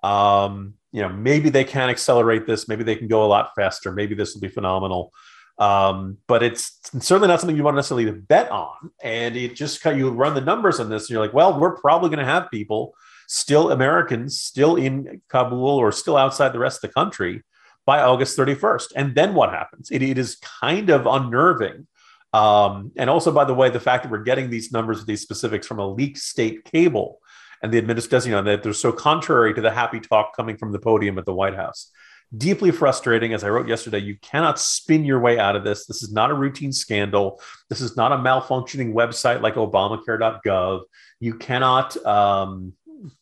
Um, 0.03 0.75
you 0.93 1.03
know, 1.03 1.09
maybe 1.09 1.51
they 1.51 1.65
can 1.65 1.91
accelerate 1.91 2.47
this. 2.47 2.69
Maybe 2.69 2.85
they 2.85 2.97
can 2.97 3.09
go 3.09 3.25
a 3.25 3.27
lot 3.27 3.51
faster. 3.57 3.93
Maybe 3.93 4.15
this 4.15 4.35
will 4.35 4.41
be 4.41 4.49
phenomenal. 4.49 5.13
Um, 5.59 6.19
but 6.27 6.43
it's 6.43 6.79
certainly 7.01 7.29
not 7.29 7.41
something 7.41 7.57
you 7.57 7.63
want 7.63 7.75
to 7.75 7.79
necessarily 7.79 8.11
bet 8.11 8.51
on. 8.51 8.91
And 9.03 9.37
it 9.37 9.55
just 9.55 9.83
kind 9.83 9.95
of, 9.95 10.01
you 10.01 10.11
run 10.11 10.35
the 10.35 10.41
numbers 10.41 10.81
on 10.81 10.91
this, 10.91 11.05
and 11.05 11.11
you're 11.11 11.21
like, 11.21 11.35
well, 11.35 11.59
we're 11.59 11.77
probably 11.77 12.11
going 12.11 12.19
to 12.19 12.25
have 12.25 12.51
people 12.51 12.95
still 13.27 13.73
Americans 13.73 14.41
still 14.41 14.77
in 14.77 15.21
Kabul 15.29 15.69
or 15.69 15.91
still 15.93 16.17
outside 16.17 16.53
the 16.53 16.59
rest 16.59 16.85
of 16.85 16.91
the 16.91 16.95
country 16.95 17.43
by 17.85 18.01
August 18.01 18.37
31st. 18.39 18.93
And 18.97 19.15
then 19.15 19.35
what 19.35 19.51
happens? 19.51 19.91
it, 19.91 20.03
it 20.03 20.19
is 20.19 20.37
kind 20.37 20.91
of 20.91 21.07
unnerving. 21.07 21.87
Um, 22.33 22.93
and 22.97 23.09
also, 23.09 23.33
by 23.33 23.45
the 23.45 23.55
way, 23.55 23.71
the 23.71 23.81
fact 23.81 24.03
that 24.03 24.13
we're 24.13 24.23
getting 24.23 24.51
these 24.51 24.73
numbers, 24.73 25.05
these 25.05 25.23
specifics 25.23 25.67
from 25.67 25.79
a 25.79 25.89
leaked 25.89 26.19
state 26.19 26.65
cable 26.65 27.21
and 27.67 27.75
the 27.75 27.79
administration, 27.79 28.31
you 28.31 28.37
know, 28.37 28.45
that 28.45 28.63
they're 28.63 28.73
so 28.73 28.93
contrary 28.93 29.53
to 29.53 29.61
the 29.61 29.73
happy 29.73 29.99
talk 29.99 30.37
coming 30.37 30.57
from 30.57 30.71
the 30.71 30.79
podium 30.79 31.19
at 31.19 31.25
the 31.25 31.35
White 31.35 31.57
House. 31.57 31.91
Deeply 32.37 32.71
frustrating. 32.71 33.33
As 33.33 33.43
I 33.43 33.49
wrote 33.49 33.67
yesterday, 33.67 33.99
you 33.99 34.17
cannot 34.23 34.61
spin 34.61 35.05
your 35.05 35.19
way 35.19 35.37
out 35.37 35.57
of 35.57 35.65
this. 35.65 35.85
This 35.85 36.01
is 36.01 36.13
not 36.13 36.31
a 36.31 36.35
routine 36.35 36.73
scandal. 36.73 37.41
This 37.69 37.81
is 37.81 37.97
not 37.97 38.13
a 38.13 38.19
malfunctioning 38.19 38.93
website 38.93 39.41
like 39.43 39.55
Obamacare.gov. 39.55 40.83
You 41.19 41.35
cannot. 41.35 41.97
Um, 42.07 42.75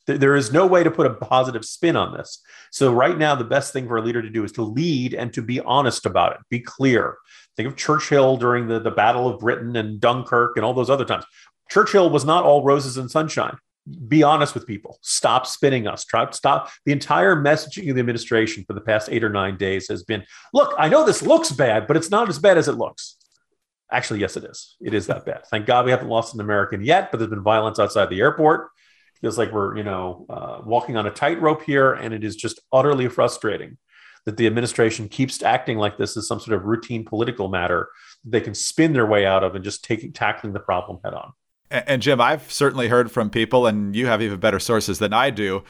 th- 0.07 0.21
there 0.21 0.37
is 0.37 0.53
no 0.53 0.67
way 0.67 0.83
to 0.83 0.91
put 0.91 1.07
a 1.07 1.15
positive 1.15 1.65
spin 1.65 1.97
on 1.97 2.15
this. 2.15 2.43
So 2.71 2.93
right 2.93 3.17
now, 3.17 3.35
the 3.35 3.45
best 3.45 3.73
thing 3.73 3.89
for 3.89 3.97
a 3.97 4.03
leader 4.03 4.21
to 4.21 4.29
do 4.29 4.45
is 4.45 4.53
to 4.53 4.63
lead 4.63 5.15
and 5.15 5.33
to 5.33 5.41
be 5.41 5.59
honest 5.61 6.05
about 6.05 6.33
it. 6.33 6.41
Be 6.51 6.61
clear. 6.61 7.17
Think 7.57 7.67
of 7.67 7.77
Churchill 7.77 8.37
during 8.37 8.69
the, 8.69 8.79
the 8.79 8.91
Battle 8.91 9.27
of 9.27 9.41
Britain 9.41 9.75
and 9.77 9.99
Dunkirk 9.99 10.57
and 10.57 10.67
all 10.67 10.75
those 10.75 10.91
other 10.91 11.07
times. 11.07 11.25
Churchill 11.71 12.11
was 12.11 12.27
not 12.27 12.45
all 12.45 12.63
roses 12.63 12.99
and 12.99 13.11
sunshine 13.11 13.57
be 14.09 14.23
honest 14.23 14.55
with 14.55 14.67
people. 14.67 14.99
Stop 15.03 15.47
spinning 15.47 15.87
us. 15.87 16.05
Try 16.05 16.31
stop. 16.31 16.71
The 16.85 16.93
entire 16.93 17.37
messaging 17.37 17.88
of 17.88 17.97
the 17.97 18.00
administration 18.00 18.64
for 18.67 18.73
the 18.73 18.81
past 18.81 19.09
eight 19.11 19.25
or 19.25 19.31
nine 19.31 19.57
days 19.57 19.88
has 19.88 20.03
been: 20.03 20.25
Look, 20.53 20.75
I 20.79 20.88
know 20.88 21.05
this 21.05 21.23
looks 21.23 21.53
bad, 21.53 21.87
but 21.87 21.97
it's 21.97 22.11
not 22.11 22.29
as 22.29 22.38
bad 22.38 22.59
as 22.59 22.69
it 22.69 22.73
looks. 22.73 23.17
Actually, 23.91 24.21
yes, 24.21 24.37
it 24.37 24.45
is. 24.45 24.76
It 24.81 24.95
is 24.95 25.07
that 25.09 25.26
bad. 25.26 25.47
Thank 25.47 25.67
God 25.67 25.85
we 25.85 25.91
haven't 25.91 26.09
lost 26.09 26.35
an 26.35 26.41
American 26.41 26.83
yet, 26.83 27.11
but 27.11 27.19
there's 27.19 27.31
been 27.31 27.43
violence 27.43 27.79
outside 27.79 28.09
the 28.09 28.21
airport. 28.21 28.71
It 29.14 29.21
feels 29.21 29.38
like 29.38 29.53
we're, 29.53 29.76
you 29.76 29.85
know, 29.85 30.26
uh, 30.29 30.62
walking 30.64 30.97
on 30.97 31.07
a 31.07 31.11
tightrope 31.11 31.62
here, 31.62 31.93
and 31.93 32.14
it 32.14 32.25
is 32.25 32.35
just 32.35 32.61
utterly 32.73 33.09
frustrating 33.09 33.76
that 34.25 34.37
the 34.38 34.47
administration 34.47 35.09
keeps 35.09 35.43
acting 35.43 35.76
like 35.76 35.99
this 35.99 36.17
is 36.17 36.26
some 36.26 36.41
sort 36.41 36.57
of 36.57 36.64
routine 36.64 37.05
political 37.05 37.49
matter 37.49 37.91
they 38.25 38.41
can 38.41 38.55
spin 38.55 38.93
their 38.93 39.07
way 39.07 39.26
out 39.26 39.45
of 39.45 39.55
and 39.55 39.64
just 39.64 39.85
taking 39.85 40.12
tackling 40.12 40.53
the 40.53 40.61
problem 40.61 40.99
head 41.05 41.14
on. 41.14 41.33
And 41.71 42.02
Jim, 42.02 42.21
I've 42.21 42.52
certainly 42.52 42.88
heard 42.88 43.11
from 43.11 43.30
people, 43.30 43.66
and 43.66 43.97
you 43.97 44.06
have 44.06 44.23
even 44.23 44.38
better 44.38 44.61
sources 44.61 44.99
than 44.99 45.12
I 45.12 45.30
do, 45.30 45.64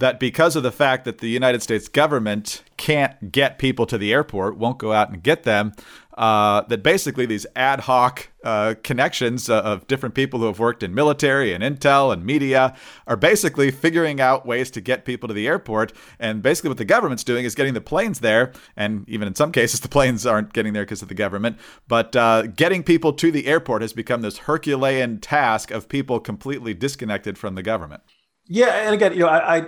that 0.00 0.18
because 0.18 0.56
of 0.56 0.62
the 0.62 0.72
fact 0.72 1.04
that 1.04 1.18
the 1.18 1.28
United 1.28 1.62
States 1.62 1.88
government 1.88 2.62
can't 2.76 3.30
get 3.30 3.58
people 3.58 3.86
to 3.86 3.96
the 3.96 4.12
airport, 4.12 4.56
won't 4.56 4.78
go 4.78 4.92
out 4.92 5.10
and 5.10 5.22
get 5.22 5.44
them, 5.44 5.72
uh, 6.16 6.62
that 6.68 6.82
basically 6.82 7.24
these 7.24 7.46
ad 7.54 7.80
hoc 7.80 8.28
uh, 8.44 8.74
connections 8.82 9.48
uh, 9.48 9.60
of 9.60 9.86
different 9.86 10.14
people 10.14 10.40
who 10.40 10.46
have 10.46 10.58
worked 10.58 10.82
in 10.82 10.94
military 10.94 11.54
and 11.54 11.62
intel 11.62 12.12
and 12.12 12.24
media 12.24 12.74
are 13.06 13.16
basically 13.16 13.70
figuring 13.70 14.20
out 14.20 14.44
ways 14.44 14.70
to 14.70 14.80
get 14.80 15.04
people 15.04 15.28
to 15.28 15.34
the 15.34 15.46
airport. 15.46 15.92
And 16.18 16.42
basically, 16.42 16.68
what 16.68 16.78
the 16.78 16.84
government's 16.84 17.24
doing 17.24 17.44
is 17.44 17.54
getting 17.54 17.74
the 17.74 17.80
planes 17.80 18.20
there. 18.20 18.52
And 18.76 19.08
even 19.08 19.28
in 19.28 19.34
some 19.34 19.52
cases, 19.52 19.80
the 19.80 19.88
planes 19.88 20.26
aren't 20.26 20.52
getting 20.52 20.72
there 20.72 20.82
because 20.82 21.02
of 21.02 21.08
the 21.08 21.14
government. 21.14 21.58
But 21.88 22.16
uh, 22.16 22.48
getting 22.48 22.82
people 22.82 23.12
to 23.14 23.30
the 23.30 23.46
airport 23.46 23.82
has 23.82 23.92
become 23.92 24.22
this 24.22 24.38
Herculean 24.38 25.20
task 25.20 25.70
of 25.70 25.88
people 25.88 26.20
completely 26.20 26.74
disconnected 26.74 27.38
from 27.38 27.54
the 27.54 27.62
government. 27.62 28.02
Yeah, 28.46 28.84
and 28.84 28.94
again, 28.94 29.12
you 29.12 29.20
know, 29.20 29.28
I, 29.28 29.56
I 29.58 29.66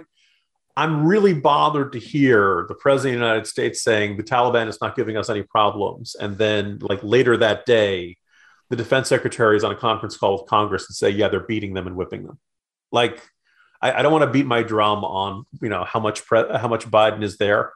I'm 0.77 1.07
really 1.07 1.35
bothered 1.35 1.93
to 1.93 1.99
hear 1.99 2.65
the 2.69 2.75
president 2.75 3.17
of 3.17 3.21
the 3.21 3.27
United 3.27 3.47
States 3.47 3.83
saying 3.83 4.17
the 4.17 4.23
Taliban 4.23 4.69
is 4.69 4.81
not 4.81 4.97
giving 4.97 5.17
us 5.17 5.29
any 5.29 5.43
problems. 5.43 6.15
And 6.15 6.39
then, 6.39 6.79
like 6.81 7.01
later 7.03 7.37
that 7.37 7.67
day, 7.67 8.17
the 8.71 8.77
defense 8.77 9.09
secretary 9.09 9.57
is 9.57 9.65
on 9.65 9.73
a 9.73 9.77
conference 9.77 10.17
call 10.17 10.39
with 10.39 10.49
Congress 10.49 10.89
and 10.89 10.97
say, 10.97 11.11
yeah, 11.11 11.29
they're 11.29 11.41
beating 11.41 11.75
them 11.75 11.87
and 11.87 11.95
whipping 11.95 12.25
them. 12.25 12.39
Like, 12.91 13.21
I, 13.83 13.93
I 13.93 14.03
don't 14.03 14.13
want 14.13 14.23
to 14.23 14.31
beat 14.31 14.47
my 14.47 14.63
drum 14.63 15.05
on, 15.05 15.45
you 15.61 15.69
know, 15.69 15.85
how 15.85 16.01
much 16.01 16.25
pre- 16.25 16.57
how 16.57 16.69
much 16.69 16.91
Biden 16.91 17.23
is 17.23 17.37
there 17.37 17.73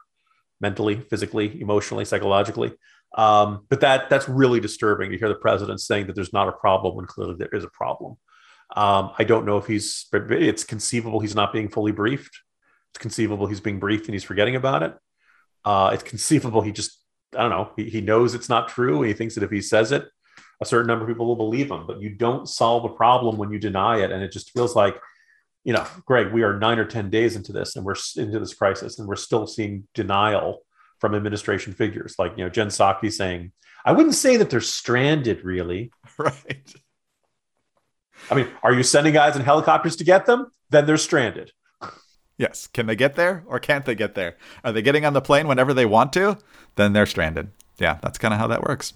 mentally, 0.59 0.99
physically, 1.01 1.61
emotionally, 1.61 2.03
psychologically. 2.05 2.73
Um, 3.15 3.65
but 3.69 3.81
that 3.81 4.09
that's 4.09 4.27
really 4.27 4.59
disturbing 4.59 5.11
to 5.11 5.17
hear 5.19 5.29
the 5.29 5.35
president 5.35 5.81
saying 5.81 6.07
that 6.07 6.15
there's 6.15 6.33
not 6.33 6.47
a 6.47 6.51
problem 6.51 6.95
when 6.95 7.05
clearly 7.05 7.35
there 7.37 7.49
is 7.53 7.63
a 7.63 7.69
problem. 7.69 8.17
Um, 8.75 9.11
I 9.19 9.23
don't 9.23 9.45
know 9.45 9.57
if 9.57 9.67
he's. 9.67 10.07
It's 10.13 10.63
conceivable 10.63 11.19
he's 11.19 11.35
not 11.35 11.53
being 11.53 11.69
fully 11.69 11.91
briefed. 11.91 12.41
It's 12.97 13.03
conceivable 13.03 13.45
he's 13.45 13.59
being 13.59 13.77
briefed 13.77 14.07
and 14.07 14.15
he's 14.15 14.23
forgetting 14.23 14.55
about 14.55 14.81
it. 14.81 14.95
Uh, 15.63 15.91
it's 15.93 16.01
conceivable 16.01 16.61
he 16.61 16.71
just, 16.71 16.99
I 17.35 17.43
don't 17.43 17.51
know, 17.51 17.69
he, 17.75 17.91
he 17.91 18.01
knows 18.01 18.33
it's 18.33 18.49
not 18.49 18.69
true. 18.69 18.97
And 18.97 19.05
he 19.07 19.13
thinks 19.13 19.35
that 19.35 19.43
if 19.43 19.51
he 19.51 19.61
says 19.61 19.91
it, 19.91 20.07
a 20.59 20.65
certain 20.65 20.87
number 20.87 21.05
of 21.05 21.09
people 21.09 21.27
will 21.27 21.35
believe 21.35 21.69
him. 21.69 21.85
But 21.85 22.01
you 22.01 22.09
don't 22.09 22.49
solve 22.49 22.85
a 22.85 22.89
problem 22.89 23.37
when 23.37 23.51
you 23.51 23.59
deny 23.59 23.99
it. 23.99 24.11
And 24.11 24.23
it 24.23 24.31
just 24.31 24.49
feels 24.49 24.75
like, 24.75 24.99
you 25.63 25.73
know, 25.73 25.85
Greg, 26.05 26.33
we 26.33 26.41
are 26.41 26.57
nine 26.57 26.79
or 26.79 26.85
10 26.85 27.11
days 27.11 27.35
into 27.35 27.51
this 27.51 27.75
and 27.75 27.85
we're 27.85 27.93
into 28.15 28.39
this 28.39 28.55
crisis 28.55 28.97
and 28.97 29.07
we're 29.07 29.15
still 29.15 29.45
seeing 29.45 29.87
denial 29.93 30.63
from 30.99 31.13
administration 31.13 31.73
figures 31.73 32.15
like, 32.17 32.35
you 32.35 32.43
know, 32.43 32.49
Jen 32.49 32.69
Psaki 32.69 33.13
saying, 33.13 33.51
I 33.85 33.91
wouldn't 33.91 34.15
say 34.15 34.37
that 34.37 34.49
they're 34.49 34.59
stranded 34.59 35.43
really. 35.43 35.91
Right. 36.17 36.73
I 38.31 38.33
mean, 38.33 38.47
are 38.63 38.73
you 38.73 38.81
sending 38.81 39.13
guys 39.13 39.35
in 39.35 39.43
helicopters 39.43 39.97
to 39.97 40.03
get 40.03 40.25
them? 40.25 40.47
Then 40.71 40.87
they're 40.87 40.97
stranded. 40.97 41.51
Yes. 42.37 42.67
Can 42.67 42.85
they 42.85 42.95
get 42.95 43.15
there 43.15 43.43
or 43.47 43.59
can't 43.59 43.85
they 43.85 43.95
get 43.95 44.15
there? 44.15 44.37
Are 44.63 44.71
they 44.71 44.81
getting 44.81 45.05
on 45.05 45.13
the 45.13 45.21
plane 45.21 45.47
whenever 45.47 45.73
they 45.73 45.85
want 45.85 46.13
to? 46.13 46.37
Then 46.75 46.93
they're 46.93 47.05
stranded. 47.05 47.49
Yeah, 47.79 47.97
that's 48.01 48.17
kind 48.17 48.33
of 48.33 48.39
how 48.39 48.47
that 48.47 48.63
works. 48.63 48.93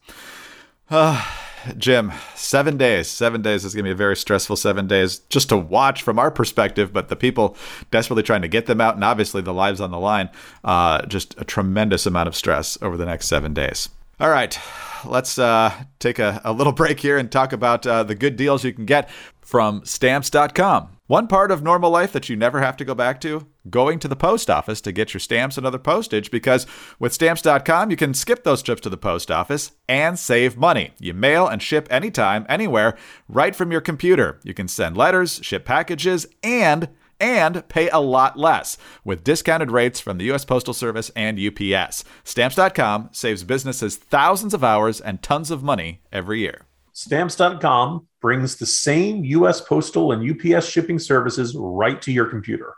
Uh, 0.90 1.24
Jim, 1.78 2.12
seven 2.36 2.78
days. 2.78 3.08
Seven 3.08 3.42
days 3.42 3.66
is 3.66 3.74
going 3.74 3.86
to 3.86 3.90
be 3.90 3.94
a 3.94 3.96
very 3.96 4.16
stressful 4.16 4.56
seven 4.56 4.88
days 4.88 5.20
just 5.30 5.50
to 5.50 5.58
watch 5.58 6.02
from 6.02 6.20
our 6.20 6.32
perspective, 6.32 6.92
but 6.92 7.10
the 7.10 7.16
people 7.16 7.56
desperately 7.92 8.24
trying 8.24 8.42
to 8.42 8.48
get 8.48 8.66
them 8.66 8.82
out, 8.82 8.96
and 8.96 9.04
obviously 9.04 9.42
the 9.42 9.54
lives 9.54 9.82
on 9.82 9.92
the 9.92 10.00
line, 10.00 10.30
uh, 10.64 11.06
just 11.06 11.40
a 11.40 11.46
tremendous 11.46 12.06
amount 12.06 12.28
of 12.28 12.36
stress 12.36 12.78
over 12.82 12.98
the 12.98 13.06
next 13.06 13.28
seven 13.28 13.54
days. 13.54 13.90
All 14.20 14.30
right, 14.30 14.58
let's 15.06 15.40
uh, 15.40 15.72
take 16.00 16.20
a, 16.20 16.42
a, 16.44 16.54
little 16.54 16.74
break 16.74 17.00
here 17.00 17.18
and 17.18 17.32
talk 17.32 17.54
about 17.54 17.88
uh, 17.88 18.04
the 18.04 18.14
good 18.14 18.36
deals 18.36 18.64
you 18.64 18.74
can 18.74 18.86
get 18.86 19.10
from 19.42 19.84
stamps.com. 19.84 20.98
One 21.12 21.28
part 21.28 21.52
of 21.52 21.62
normal 21.62 21.92
life 21.92 22.14
that 22.14 22.30
you 22.30 22.38
never 22.38 22.62
have 22.62 22.78
to 22.78 22.86
go 22.86 22.96
back 22.96 23.20
to 23.20 23.46
going 23.70 24.00
to 24.00 24.08
the 24.08 24.16
post 24.16 24.50
office 24.50 24.80
to 24.80 24.94
get 24.94 25.14
your 25.14 25.20
stamps 25.20 25.58
and 25.58 25.68
other 25.68 25.78
postage 25.78 26.32
because 26.32 26.66
with 27.00 27.12
stamps.com 27.12 27.92
you 27.92 27.98
can 27.98 28.14
skip 28.14 28.46
those 28.46 28.62
trips 28.62 28.80
to 28.84 28.90
the 28.90 28.96
post 28.96 29.30
office 29.30 29.74
and 29.90 30.18
save 30.18 30.56
money. 30.56 30.94
You 31.00 31.14
mail 31.14 31.50
and 31.50 31.62
ship 31.62 31.86
anytime, 31.92 32.46
anywhere, 32.48 32.98
right 33.28 33.54
from 33.54 33.74
your 33.74 33.82
computer. 33.82 34.40
You 34.46 34.54
can 34.54 34.70
send 34.70 34.96
letters, 34.96 35.42
ship 35.44 35.66
packages, 35.66 36.28
and 36.42 36.88
and 37.20 37.68
pay 37.68 37.90
a 37.90 38.00
lot 38.00 38.40
less 38.40 38.78
with 39.04 39.26
discounted 39.26 39.70
rates 39.70 40.00
from 40.00 40.18
the 40.18 40.32
US 40.32 40.46
Postal 40.46 40.74
Service 40.74 41.12
and 41.14 41.38
UPS. 41.38 42.06
Stamps.com 42.24 43.10
saves 43.12 43.44
businesses 43.44 43.98
thousands 43.98 44.54
of 44.54 44.64
hours 44.64 45.02
and 45.02 45.22
tons 45.22 45.52
of 45.52 45.62
money 45.62 46.00
every 46.14 46.40
year. 46.40 46.68
Stamps.com 46.94 48.08
brings 48.22 48.58
the 48.58 48.66
same 48.66 49.24
US 49.24 49.62
Postal 49.62 50.12
and 50.12 50.30
UPS 50.30 50.68
shipping 50.68 51.00
services 51.00 51.56
right 51.58 52.02
to 52.02 52.12
your 52.12 52.26
computer. 52.26 52.76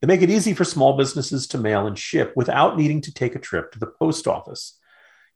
They 0.00 0.08
make 0.08 0.22
it 0.22 0.30
easy 0.30 0.52
for 0.52 0.64
small 0.64 0.96
businesses 0.96 1.46
to 1.48 1.58
mail 1.58 1.86
and 1.86 1.96
ship 1.96 2.32
without 2.34 2.76
needing 2.76 3.00
to 3.02 3.14
take 3.14 3.36
a 3.36 3.40
trip 3.40 3.70
to 3.72 3.78
the 3.78 3.86
post 3.86 4.26
office. 4.26 4.78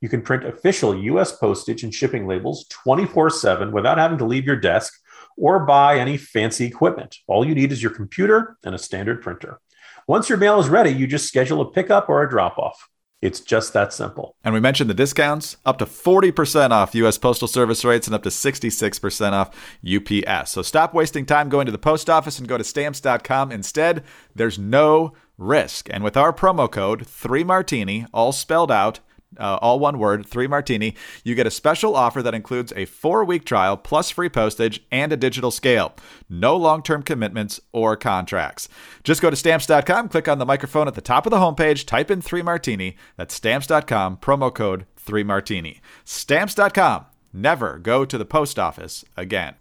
You 0.01 0.09
can 0.09 0.23
print 0.23 0.45
official 0.45 0.97
US 0.97 1.37
postage 1.37 1.85
and 1.85 1.95
shipping 1.95 2.27
labels 2.27 2.67
24 2.69 3.31
7 3.31 3.73
without 3.73 3.99
having 3.99 4.19
to 4.19 4.25
leave 4.25 4.45
your 4.45 4.57
desk 4.57 4.93
or 5.39 5.65
buy 5.65 5.99
any 5.99 6.17
fancy 6.17 6.65
equipment. 6.65 7.19
All 7.29 7.47
you 7.47 7.55
need 7.55 7.71
is 7.71 7.83
your 7.83 7.93
computer 7.93 8.57
and 8.65 8.75
a 8.75 8.79
standard 8.79 9.23
printer. 9.23 9.61
Once 10.09 10.29
your 10.29 10.39
mail 10.39 10.59
is 10.59 10.69
ready, 10.69 10.91
you 10.91 11.07
just 11.07 11.29
schedule 11.29 11.61
a 11.61 11.71
pickup 11.71 12.09
or 12.09 12.23
a 12.23 12.29
drop 12.29 12.59
off. 12.59 12.89
It's 13.23 13.41
just 13.41 13.73
that 13.73 13.93
simple. 13.93 14.37
And 14.45 14.53
we 14.53 14.61
mentioned 14.61 14.91
the 14.91 14.95
discounts 14.95 15.57
up 15.65 15.79
to 15.79 15.87
40% 15.87 16.71
off 16.71 16.95
US 16.95 17.17
Postal 17.17 17.49
Service 17.49 17.85
rates 17.85 18.07
and 18.07 18.15
up 18.15 18.23
to 18.25 18.29
66% 18.29 19.33
off 19.33 19.51
UPS. 19.85 20.51
So 20.53 20.63
stop 20.63 20.93
wasting 20.93 21.25
time 21.25 21.49
going 21.49 21.67
to 21.67 21.73
the 21.73 21.79
post 21.79 22.11
office 22.11 22.39
and 22.39 22.47
go 22.47 22.59
to 22.59 22.65
stamps.com 22.65 23.51
instead. 23.51 24.05
There's 24.35 24.59
no 24.59 25.15
risk. 25.39 25.89
And 25.91 26.05
with 26.05 26.17
our 26.17 26.33
promo 26.33 26.71
code 26.71 27.07
3martini 27.07 28.07
all 28.13 28.33
spelled 28.33 28.71
out, 28.71 29.01
uh, 29.39 29.59
all 29.61 29.79
one 29.79 29.99
word, 29.99 30.27
three 30.27 30.47
martini, 30.47 30.95
you 31.25 31.35
get 31.35 31.47
a 31.47 31.51
special 31.51 31.97
offer 31.97 32.23
that 32.23 32.35
includes 32.35 32.73
a 32.77 32.85
four 32.85 33.25
week 33.25 33.45
trial 33.45 33.77
plus 33.77 34.11
free 34.11 34.29
postage 34.29 34.85
and 34.91 35.13
a 35.13 35.17
digital 35.17 35.51
scale. 35.51 35.95
No 36.29 36.57
long 36.57 36.83
term 36.83 37.03
commitments 37.03 37.61
or 37.73 37.97
contracts. 37.97 38.69
Just 39.05 39.23
go 39.23 39.31
to 39.31 39.37
stamps.com, 39.37 40.09
click 40.09 40.29
on 40.29 40.39
the 40.39 40.47
microphone 40.47 40.89
at 40.89 40.95
the 40.95 41.01
top 41.01 41.27
of 41.27 41.31
the 41.31 41.39
homepage, 41.39 41.87
type 41.87 42.11
in 42.11 42.21
three 42.21 42.43
martini. 42.43 42.97
That's 43.17 43.35
stamps.com, 43.35 44.19
promo 44.19 44.55
code 44.55 44.87
three 44.97 45.25
martini. 45.25 45.81
Stamps.com. 46.05 47.07
Never 47.33 47.79
go 47.79 48.05
to 48.05 48.17
the 48.17 48.25
post 48.25 48.59
office 48.59 49.05
again. 49.17 49.57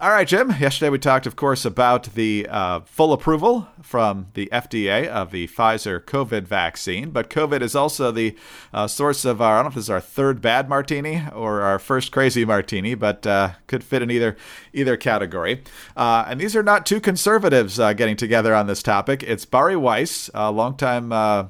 All 0.00 0.10
right, 0.10 0.26
Jim. 0.26 0.50
Yesterday 0.58 0.90
we 0.90 0.98
talked, 0.98 1.24
of 1.24 1.36
course, 1.36 1.64
about 1.64 2.14
the 2.14 2.48
uh, 2.50 2.80
full 2.80 3.12
approval 3.12 3.68
from 3.80 4.26
the 4.34 4.48
FDA 4.50 5.06
of 5.06 5.30
the 5.30 5.46
Pfizer 5.46 6.00
COVID 6.00 6.48
vaccine. 6.48 7.10
But 7.10 7.30
COVID 7.30 7.62
is 7.62 7.76
also 7.76 8.10
the 8.10 8.36
uh, 8.72 8.88
source 8.88 9.24
of 9.24 9.40
our, 9.40 9.54
I 9.54 9.56
don't 9.58 9.66
know 9.66 9.68
if 9.68 9.74
this 9.76 9.84
is 9.84 9.90
our 9.90 10.00
third 10.00 10.40
bad 10.40 10.68
martini 10.68 11.22
or 11.32 11.62
our 11.62 11.78
first 11.78 12.10
crazy 12.10 12.44
martini, 12.44 12.96
but 12.96 13.24
uh, 13.24 13.52
could 13.68 13.84
fit 13.84 14.02
in 14.02 14.10
either 14.10 14.36
either 14.72 14.96
category. 14.96 15.62
Uh, 15.96 16.24
and 16.26 16.40
these 16.40 16.56
are 16.56 16.64
not 16.64 16.86
two 16.86 17.00
conservatives 17.00 17.78
uh, 17.78 17.92
getting 17.92 18.16
together 18.16 18.52
on 18.52 18.66
this 18.66 18.82
topic. 18.82 19.22
It's 19.22 19.44
Bari 19.44 19.76
Weiss, 19.76 20.28
a 20.34 20.50
longtime 20.50 21.12
uh, 21.12 21.44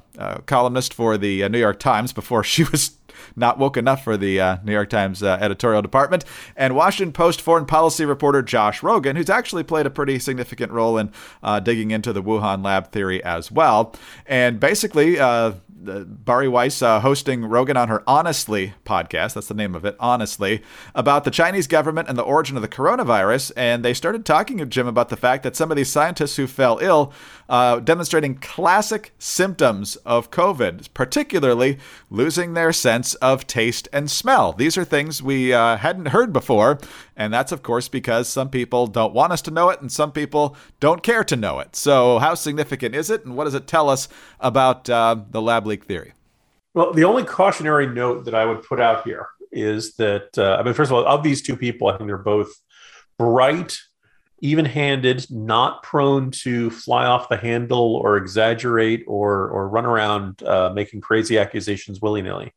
columnist 0.45 0.93
for 0.93 1.17
the 1.17 1.49
New 1.49 1.59
York 1.59 1.79
Times 1.79 2.13
before 2.13 2.43
she 2.43 2.63
was 2.63 2.91
not 3.35 3.57
woke 3.57 3.77
enough 3.77 4.03
for 4.03 4.17
the 4.17 4.39
uh, 4.39 4.57
New 4.63 4.71
York 4.71 4.89
Times 4.89 5.23
uh, 5.23 5.37
editorial 5.41 5.81
department, 5.81 6.25
and 6.55 6.75
Washington 6.75 7.13
Post 7.13 7.41
foreign 7.41 7.65
policy 7.65 8.05
reporter 8.05 8.41
Josh 8.41 8.81
Rogin, 8.81 9.15
who's 9.15 9.29
actually 9.29 9.63
played 9.63 9.85
a 9.85 9.89
pretty 9.89 10.19
significant 10.19 10.71
role 10.71 10.97
in 10.97 11.11
uh, 11.43 11.59
digging 11.59 11.91
into 11.91 12.13
the 12.13 12.23
Wuhan 12.23 12.63
lab 12.63 12.91
theory 12.91 13.23
as 13.23 13.51
well. 13.51 13.93
And 14.25 14.59
basically, 14.59 15.19
uh, 15.19 15.53
Bari 15.85 16.47
Weiss 16.47 16.81
uh, 16.81 16.99
hosting 16.99 17.41
Rogin 17.41 17.75
on 17.75 17.89
her 17.89 18.03
Honestly 18.07 18.73
podcast. 18.85 19.33
That's 19.33 19.47
the 19.47 19.53
name 19.53 19.75
of 19.75 19.85
it, 19.85 19.95
Honestly, 19.99 20.63
about 20.93 21.23
the 21.23 21.31
Chinese 21.31 21.67
government 21.67 22.09
and 22.09 22.17
the 22.17 22.23
origin 22.23 22.55
of 22.55 22.61
the 22.61 22.67
coronavirus. 22.67 23.51
And 23.55 23.83
they 23.83 23.93
started 23.93 24.25
talking 24.25 24.57
to 24.57 24.65
Jim 24.65 24.87
about 24.87 25.09
the 25.09 25.17
fact 25.17 25.43
that 25.43 25.55
some 25.55 25.71
of 25.71 25.77
these 25.77 25.91
scientists 25.91 26.37
who 26.37 26.47
fell 26.47 26.79
ill, 26.81 27.13
uh, 27.49 27.79
demonstrating 27.79 28.35
classic 28.35 29.13
symptoms 29.19 29.95
of 29.97 30.31
COVID, 30.31 30.87
particularly 30.93 31.77
losing 32.09 32.53
their 32.53 32.73
sense 32.73 33.13
of 33.15 33.47
taste 33.47 33.87
and 33.93 34.09
smell. 34.09 34.53
These 34.53 34.77
are 34.77 34.85
things 34.85 35.21
we 35.21 35.53
uh, 35.53 35.77
hadn't 35.77 36.07
heard 36.07 36.33
before. 36.33 36.79
And 37.15 37.33
that's, 37.33 37.51
of 37.51 37.63
course, 37.63 37.87
because 37.87 38.27
some 38.27 38.49
people 38.49 38.87
don't 38.87 39.13
want 39.13 39.31
us 39.31 39.41
to 39.43 39.51
know 39.51 39.69
it 39.69 39.81
and 39.81 39.91
some 39.91 40.11
people 40.11 40.55
don't 40.79 41.03
care 41.03 41.23
to 41.23 41.35
know 41.35 41.59
it. 41.59 41.75
So, 41.75 42.19
how 42.19 42.33
significant 42.33 42.95
is 42.95 43.09
it? 43.09 43.25
And 43.25 43.35
what 43.35 43.45
does 43.45 43.53
it 43.53 43.67
tell 43.67 43.89
us 43.89 44.07
about 44.39 44.89
uh, 44.89 45.17
the 45.29 45.41
lab 45.41 45.65
leak 45.65 45.85
theory? 45.85 46.13
Well, 46.73 46.91
the 46.91 47.05
only 47.05 47.23
cautionary 47.23 47.87
note 47.87 48.25
that 48.25 48.35
I 48.35 48.45
would 48.45 48.63
put 48.63 48.81
out 48.81 49.05
here 49.05 49.27
is 49.51 49.95
that, 49.95 50.37
uh, 50.37 50.57
I 50.59 50.63
mean, 50.63 50.73
first 50.73 50.91
of 50.91 50.97
all, 50.97 51.07
of 51.07 51.23
these 51.23 51.41
two 51.41 51.55
people, 51.55 51.87
I 51.87 51.97
think 51.97 52.07
they're 52.07 52.17
both 52.17 52.51
bright, 53.17 53.77
even 54.39 54.65
handed, 54.65 55.29
not 55.31 55.83
prone 55.83 56.31
to 56.31 56.69
fly 56.69 57.05
off 57.05 57.29
the 57.29 57.37
handle 57.37 57.95
or 57.95 58.17
exaggerate 58.17 59.03
or, 59.07 59.47
or 59.49 59.69
run 59.69 59.85
around 59.85 60.43
uh, 60.43 60.71
making 60.73 61.01
crazy 61.01 61.37
accusations 61.37 62.01
willy 62.01 62.21
nilly. 62.21 62.53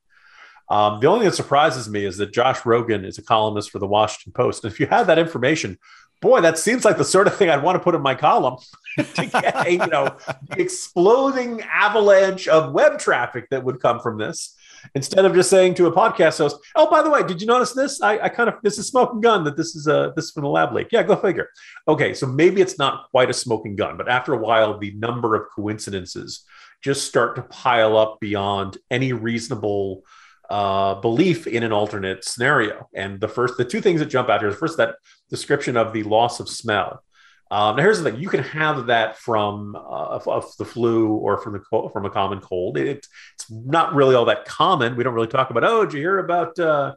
Um, 0.68 1.00
the 1.00 1.06
only 1.06 1.20
thing 1.20 1.30
that 1.30 1.36
surprises 1.36 1.88
me 1.88 2.04
is 2.04 2.18
that 2.18 2.32
Josh 2.32 2.60
Rogin 2.60 3.06
is 3.06 3.16
a 3.16 3.22
columnist 3.22 3.70
for 3.70 3.78
the 3.78 3.86
Washington 3.86 4.32
Post. 4.32 4.64
And 4.64 4.72
if 4.72 4.78
you 4.78 4.86
had 4.86 5.04
that 5.04 5.18
information, 5.18 5.78
boy, 6.20 6.40
that 6.42 6.58
seems 6.58 6.84
like 6.84 6.98
the 6.98 7.04
sort 7.04 7.26
of 7.26 7.36
thing 7.36 7.48
I'd 7.48 7.62
want 7.62 7.76
to 7.76 7.82
put 7.82 7.94
in 7.94 8.02
my 8.02 8.14
column 8.14 8.58
to 8.96 9.26
get 9.26 9.72
you 9.72 9.78
know, 9.78 10.16
the 10.48 10.60
exploding 10.60 11.62
avalanche 11.62 12.48
of 12.48 12.72
web 12.72 12.98
traffic 12.98 13.48
that 13.50 13.64
would 13.64 13.80
come 13.80 14.00
from 14.00 14.18
this. 14.18 14.56
Instead 14.94 15.24
of 15.24 15.34
just 15.34 15.50
saying 15.50 15.74
to 15.74 15.86
a 15.86 15.92
podcast 15.92 16.38
host, 16.38 16.56
"Oh, 16.76 16.90
by 16.90 17.02
the 17.02 17.10
way, 17.10 17.22
did 17.22 17.40
you 17.40 17.46
notice 17.46 17.72
this? 17.72 18.00
I, 18.02 18.18
I 18.18 18.28
kind 18.28 18.48
of 18.48 18.56
this 18.62 18.78
is 18.78 18.88
smoking 18.88 19.20
gun 19.20 19.44
that 19.44 19.56
this 19.56 19.74
is 19.76 19.86
a 19.86 20.12
this 20.16 20.26
is 20.26 20.30
from 20.32 20.44
the 20.44 20.48
lab 20.48 20.72
leak." 20.72 20.88
Yeah, 20.90 21.02
go 21.02 21.16
figure. 21.16 21.48
Okay, 21.86 22.14
so 22.14 22.26
maybe 22.26 22.60
it's 22.60 22.78
not 22.78 23.10
quite 23.10 23.30
a 23.30 23.34
smoking 23.34 23.76
gun, 23.76 23.96
but 23.96 24.08
after 24.08 24.34
a 24.34 24.38
while, 24.38 24.78
the 24.78 24.92
number 24.92 25.34
of 25.34 25.48
coincidences 25.54 26.44
just 26.82 27.06
start 27.06 27.36
to 27.36 27.42
pile 27.42 27.96
up 27.96 28.18
beyond 28.20 28.78
any 28.90 29.12
reasonable 29.12 30.04
uh, 30.48 30.94
belief 30.94 31.46
in 31.46 31.62
an 31.62 31.72
alternate 31.72 32.24
scenario. 32.24 32.88
And 32.94 33.20
the 33.20 33.28
first, 33.28 33.56
the 33.56 33.64
two 33.64 33.80
things 33.80 34.00
that 34.00 34.06
jump 34.06 34.28
out 34.28 34.40
here 34.40 34.48
is 34.48 34.56
first 34.56 34.78
that 34.78 34.96
description 35.28 35.76
of 35.76 35.92
the 35.92 36.04
loss 36.04 36.40
of 36.40 36.48
smell. 36.48 37.02
Um, 37.50 37.76
now, 37.76 37.82
here's 37.82 38.00
the 38.00 38.10
thing: 38.10 38.20
you 38.20 38.28
can 38.28 38.42
have 38.42 38.86
that 38.86 39.16
from 39.16 39.74
uh, 39.74 40.20
of 40.26 40.56
the 40.58 40.64
flu 40.64 41.08
or 41.08 41.38
from 41.38 41.54
the 41.54 41.90
from 41.92 42.04
a 42.04 42.10
common 42.10 42.40
cold. 42.40 42.76
It, 42.76 42.88
it's 42.88 43.08
not 43.50 43.94
really 43.94 44.14
all 44.14 44.26
that 44.26 44.44
common. 44.44 44.96
We 44.96 45.04
don't 45.04 45.14
really 45.14 45.28
talk 45.28 45.50
about. 45.50 45.64
Oh, 45.64 45.84
did 45.84 45.94
you 45.94 46.00
hear 46.00 46.18
about 46.18 46.58
uh, 46.58 46.94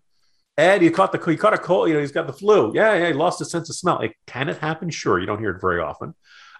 Ed? 0.57 0.81
He 0.81 0.89
caught 0.89 1.13
the 1.13 1.31
he 1.31 1.37
caught 1.37 1.53
a 1.53 1.57
cold. 1.57 1.87
You 1.87 1.93
know, 1.95 2.01
he's 2.01 2.11
got 2.11 2.27
the 2.27 2.33
flu. 2.33 2.73
Yeah, 2.75 2.95
yeah, 2.95 3.07
he 3.07 3.13
lost 3.13 3.39
his 3.39 3.49
sense 3.49 3.69
of 3.69 3.75
smell. 3.75 3.99
It 3.99 4.11
can 4.27 4.49
it 4.49 4.57
happen? 4.57 4.89
Sure, 4.89 5.19
you 5.19 5.25
don't 5.25 5.39
hear 5.39 5.51
it 5.51 5.61
very 5.61 5.79
often. 5.79 6.15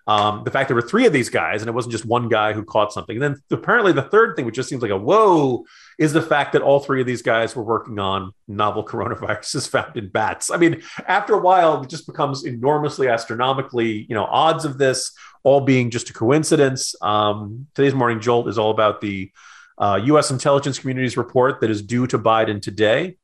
Um, 0.08 0.44
the 0.44 0.52
fact 0.52 0.68
there 0.68 0.76
were 0.76 0.82
three 0.82 1.06
of 1.06 1.14
these 1.14 1.30
guys 1.30 1.62
and 1.62 1.70
it 1.70 1.74
wasn't 1.74 1.92
just 1.92 2.06
one 2.06 2.28
guy 2.28 2.54
who 2.54 2.64
caught 2.64 2.92
something. 2.92 3.16
And 3.16 3.24
then 3.24 3.42
apparently 3.52 3.92
the 3.92 4.04
third 4.04 4.36
thing, 4.36 4.46
which 4.46 4.56
just 4.56 4.70
seems 4.70 4.82
like 4.82 4.92
a 4.92 4.98
whoa, 4.98 5.66
is 6.00 6.14
the 6.14 6.22
fact 6.22 6.54
that 6.54 6.62
all 6.62 6.80
three 6.80 7.02
of 7.02 7.08
these 7.08 7.22
guys 7.22 7.56
were 7.56 7.64
working 7.64 8.00
on 8.00 8.32
novel 8.48 8.84
coronaviruses 8.88 9.70
found 9.70 9.96
in 9.98 10.10
bats. 10.10 10.50
I 10.52 10.58
mean, 10.58 10.82
after 11.08 11.34
a 11.34 11.40
while, 11.40 11.84
it 11.84 11.90
just 11.90 12.08
becomes 12.08 12.46
enormously 12.46 13.08
astronomically, 13.08 14.06
you 14.10 14.16
know, 14.16 14.26
odds 14.26 14.66
of 14.66 14.78
this 14.78 15.12
all 15.44 15.62
being 15.62 15.90
just 15.90 16.10
a 16.10 16.14
coincidence. 16.14 16.96
Um, 17.02 17.68
today's 17.74 17.96
morning 17.96 18.20
jolt 18.20 18.48
is 18.48 18.58
all 18.58 18.72
about 18.72 19.02
the 19.02 19.32
uh, 19.78 20.00
U.S. 20.04 20.30
intelligence 20.30 20.78
community's 20.78 21.18
report 21.18 21.62
that 21.62 21.72
is 21.72 21.82
due 21.82 22.06
to 22.08 22.20
Biden 22.20 22.62
today 22.62 23.18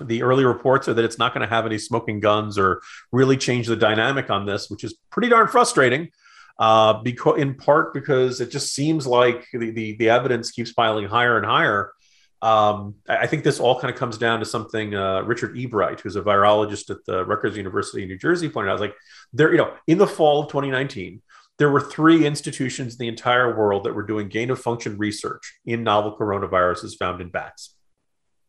the 0.00 0.22
early 0.22 0.44
reports 0.44 0.88
are 0.88 0.94
that 0.94 1.04
it's 1.04 1.18
not 1.18 1.34
going 1.34 1.46
to 1.46 1.54
have 1.54 1.66
any 1.66 1.78
smoking 1.78 2.20
guns 2.20 2.58
or 2.58 2.82
really 3.10 3.36
change 3.36 3.66
the 3.66 3.76
dynamic 3.76 4.30
on 4.30 4.46
this, 4.46 4.70
which 4.70 4.84
is 4.84 4.96
pretty 5.10 5.28
darn 5.28 5.48
frustrating. 5.48 6.08
Uh, 6.58 7.02
because 7.02 7.40
in 7.40 7.54
part 7.54 7.94
because 7.94 8.40
it 8.40 8.50
just 8.50 8.74
seems 8.74 9.06
like 9.06 9.46
the, 9.52 9.70
the, 9.70 9.96
the 9.96 10.10
evidence 10.10 10.50
keeps 10.50 10.72
piling 10.72 11.06
higher 11.06 11.36
and 11.36 11.46
higher. 11.46 11.92
Um, 12.42 12.96
I 13.08 13.26
think 13.26 13.44
this 13.44 13.60
all 13.60 13.80
kind 13.80 13.92
of 13.92 13.98
comes 13.98 14.18
down 14.18 14.40
to 14.40 14.44
something 14.44 14.94
uh, 14.94 15.22
Richard 15.22 15.56
Ebright, 15.56 16.00
who's 16.00 16.16
a 16.16 16.22
virologist 16.22 16.90
at 16.90 17.04
the 17.06 17.24
Rutgers 17.24 17.56
University 17.56 18.02
in 18.02 18.08
New 18.08 18.18
Jersey, 18.18 18.48
pointed 18.48 18.70
out. 18.70 18.80
Like 18.80 18.94
there, 19.32 19.50
you 19.52 19.58
know, 19.58 19.72
in 19.86 19.98
the 19.98 20.06
fall 20.06 20.42
of 20.42 20.48
2019, 20.48 21.22
there 21.58 21.70
were 21.70 21.80
three 21.80 22.26
institutions 22.26 22.94
in 22.94 22.98
the 22.98 23.08
entire 23.08 23.56
world 23.56 23.84
that 23.84 23.94
were 23.94 24.02
doing 24.02 24.28
gain 24.28 24.50
of 24.50 24.60
function 24.60 24.98
research 24.98 25.54
in 25.64 25.84
novel 25.84 26.16
coronaviruses 26.16 26.98
found 26.98 27.20
in 27.20 27.28
bats. 27.30 27.76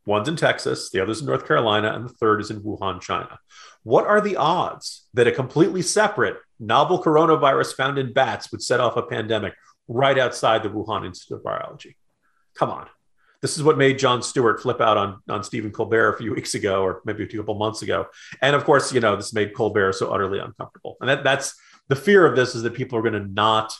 One's 0.05 0.27
in 0.27 0.35
Texas, 0.35 0.89
the 0.89 1.01
other's 1.01 1.19
in 1.19 1.25
mm-hmm. 1.25 1.33
North 1.33 1.47
Carolina, 1.47 1.93
and 1.93 2.05
the 2.05 2.13
third 2.13 2.41
is 2.41 2.51
in 2.51 2.61
Wuhan, 2.61 3.01
China. 3.01 3.39
What 3.83 4.05
are 4.05 4.21
the 4.21 4.37
odds 4.37 5.07
that 5.13 5.27
a 5.27 5.31
completely 5.31 5.81
separate 5.81 6.37
novel 6.59 7.01
coronavirus 7.01 7.75
found 7.75 7.97
in 7.97 8.13
bats 8.13 8.51
would 8.51 8.61
set 8.61 8.79
off 8.79 8.97
a 8.97 9.03
pandemic 9.03 9.53
right 9.87 10.17
outside 10.17 10.63
the 10.63 10.69
Wuhan 10.69 11.05
Institute 11.05 11.37
of 11.37 11.43
Virology? 11.43 11.95
Come 12.55 12.69
on. 12.69 12.87
This 13.41 13.57
is 13.57 13.63
what 13.63 13.77
made 13.77 13.99
Jon 13.99 14.23
Stewart 14.23 14.61
flip 14.61 14.79
out 14.79 14.95
on, 14.95 15.21
on 15.27 15.43
Stephen 15.43 15.71
Colbert 15.71 16.13
a 16.13 16.17
few 16.17 16.33
weeks 16.33 16.55
ago, 16.55 16.81
or 16.81 17.01
maybe 17.03 17.23
a 17.23 17.27
couple 17.27 17.55
months 17.55 17.81
ago. 17.81 18.07
And 18.41 18.55
of 18.55 18.63
course, 18.63 18.93
you 18.93 19.01
know, 19.01 19.17
this 19.17 19.33
made 19.33 19.53
Colbert 19.53 19.93
so 19.93 20.13
utterly 20.13 20.39
uncomfortable. 20.39 20.95
And 21.01 21.09
that, 21.09 21.25
that's 21.25 21.53
the 21.89 21.95
fear 21.97 22.25
of 22.25 22.37
this 22.37 22.55
is 22.55 22.63
that 22.63 22.73
people 22.73 22.97
are 22.97 23.01
going 23.01 23.21
to 23.21 23.27
not, 23.33 23.73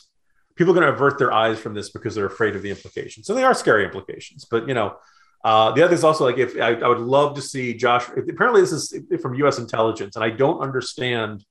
people 0.54 0.72
are 0.72 0.74
going 0.74 0.86
to 0.86 0.92
avert 0.92 1.18
their 1.18 1.32
eyes 1.32 1.58
from 1.58 1.72
this 1.72 1.88
because 1.88 2.14
they're 2.14 2.26
afraid 2.26 2.56
of 2.56 2.62
the 2.62 2.68
implications. 2.68 3.26
So 3.26 3.32
they 3.32 3.42
are 3.42 3.54
scary 3.54 3.86
implications. 3.86 4.44
But, 4.44 4.68
you 4.68 4.74
know, 4.74 4.96
uh, 5.44 5.72
the 5.72 5.84
other 5.84 5.92
is 5.92 6.04
also 6.04 6.24
like 6.24 6.38
if 6.38 6.56
I, 6.56 6.72
I, 6.72 6.88
would 6.88 7.00
love 7.00 7.34
to 7.34 7.42
see 7.42 7.74
Josh. 7.74 8.08
Apparently, 8.08 8.62
this 8.62 8.72
is 8.72 8.98
from 9.20 9.34
U.S. 9.34 9.58
intelligence, 9.58 10.16
and 10.16 10.24
I 10.24 10.30
don't 10.30 10.60
understand 10.60 11.44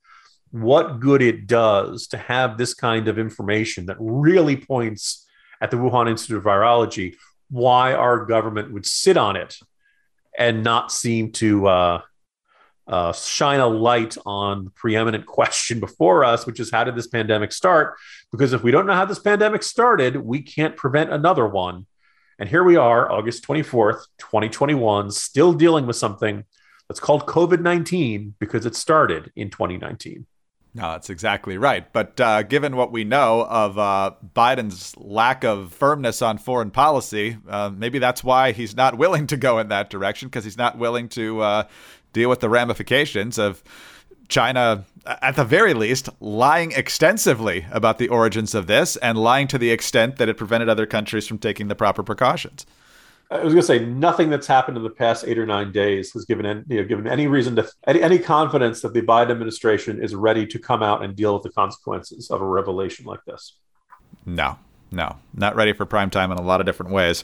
what 0.50 1.00
good 1.00 1.22
it 1.22 1.46
does 1.46 2.08
to 2.08 2.18
have 2.18 2.58
this 2.58 2.74
kind 2.74 3.08
of 3.08 3.20
information 3.20 3.86
that 3.86 3.98
really 4.00 4.58
points 4.58 5.28
at 5.62 5.70
the 5.70 5.78
Wuhan 5.78 6.10
Institute 6.10 6.38
of 6.38 6.44
Virology. 6.44 7.16
Why 7.52 7.94
our 7.94 8.26
government 8.26 8.74
would 8.74 8.88
sit 8.88 9.16
on 9.16 9.36
it 9.36 9.58
and 10.38 10.64
not 10.64 10.92
seem 10.92 11.32
to 11.34 11.68
uh, 11.68 12.02
uh, 12.88 13.14
shine 13.14 13.60
a 13.60 13.68
light 13.68 14.18
on 14.26 14.66
the 14.66 14.70
preeminent 14.72 15.28
question 15.28 15.80
before 15.80 16.26
us, 16.26 16.48
which 16.48 16.60
is 16.60 16.72
how 16.72 16.84
did 16.84 16.96
this 16.96 17.08
pandemic 17.08 17.52
start? 17.52 17.96
Because 18.32 18.54
if 18.54 18.64
we 18.64 18.72
don't 18.72 18.88
know 18.88 18.96
how 18.96 19.06
this 19.06 19.20
pandemic 19.20 19.62
started, 19.62 20.18
we 20.18 20.42
can't 20.42 20.76
prevent 20.76 21.14
another 21.14 21.48
one. 21.48 21.86
And 22.40 22.50
here 22.50 22.64
we 22.64 22.76
are, 22.76 23.12
August 23.12 23.46
24th, 23.48 24.06
2021, 24.18 25.12
still 25.12 25.54
dealing 25.54 25.86
with 25.86 25.96
something 25.96 26.44
that's 26.88 27.00
called 27.00 27.26
COVID 27.26 27.62
19 27.62 28.36
because 28.40 28.66
it 28.66 28.76
started 28.76 29.32
in 29.36 29.50
2019. 29.50 30.26
No, 30.76 30.92
that's 30.92 31.12
exactly 31.12 31.58
right. 31.58 31.92
But 31.94 32.20
uh, 32.20 32.42
given 32.44 32.76
what 32.76 32.92
we 32.92 33.04
know 33.04 33.46
of 33.46 33.78
uh, 33.78 34.14
Biden's 34.36 34.98
lack 34.98 35.44
of 35.44 35.72
firmness 35.72 36.24
on 36.24 36.40
foreign 36.40 36.72
policy, 36.72 37.38
uh, 37.48 37.70
maybe 37.76 38.00
that's 38.00 38.24
why 38.24 38.54
he's 38.54 38.76
not 38.76 38.98
willing 38.98 39.28
to 39.28 39.38
go 39.38 39.60
in 39.60 39.68
that 39.68 39.92
direction 39.92 40.30
because 40.30 40.44
he's 40.44 40.58
not 40.58 40.80
willing 40.80 41.10
to 41.10 41.42
uh, 41.42 41.64
deal 42.12 42.30
with 42.30 42.40
the 42.40 42.50
ramifications 42.50 43.38
of 43.38 43.64
China, 44.30 44.86
at 45.06 45.36
the 45.36 45.44
very 45.44 45.74
least, 45.74 46.10
lying 46.20 46.72
extensively 46.72 47.66
about 47.72 47.98
the 47.98 48.10
origins 48.10 48.56
of 48.56 48.68
this 48.68 48.96
and 48.98 49.18
lying 49.18 49.48
to 49.48 49.58
the 49.58 49.72
extent 49.72 50.18
that 50.18 50.30
it 50.30 50.38
prevented 50.38 50.70
other 50.70 50.86
countries 50.86 51.28
from 51.28 51.38
taking 51.38 51.68
the 51.68 51.76
proper 51.76 52.04
precautions. 52.04 52.66
I 53.32 53.44
was 53.44 53.54
going 53.54 53.62
to 53.62 53.68
say 53.68 53.80
nothing 53.80 54.30
that's 54.30 54.46
happened 54.46 54.78
in 54.78 54.84
the 54.84 54.90
past 54.90 55.26
eight 55.28 55.40
or 55.40 55.46
nine 55.46 55.72
days 55.72 56.12
has 56.12 56.26
given 56.26 56.46
any, 56.46 56.62
you 56.70 56.82
know, 56.82 56.88
given 56.88 57.08
any 57.08 57.26
reason 57.26 57.56
to 57.56 57.68
any, 57.88 58.02
any 58.02 58.20
confidence 58.20 58.82
that 58.82 58.94
the 58.94 59.02
Biden 59.02 59.32
administration 59.32 60.04
is 60.04 60.14
ready 60.14 60.46
to 60.46 60.60
come 60.60 60.84
out 60.84 61.04
and 61.04 61.16
deal 61.16 61.34
with 61.34 61.44
the 61.44 61.50
consequences 61.50 62.30
of 62.30 62.42
a 62.42 62.46
revelation 62.46 63.06
like 63.06 63.24
this. 63.26 63.58
No, 64.26 64.60
no, 64.92 65.18
not 65.34 65.56
ready 65.56 65.74
for 65.74 65.86
prime 65.86 66.12
time 66.12 66.32
in 66.32 66.38
a 66.38 66.44
lot 66.44 66.60
of 66.60 66.66
different 66.66 66.92
ways. 66.92 67.24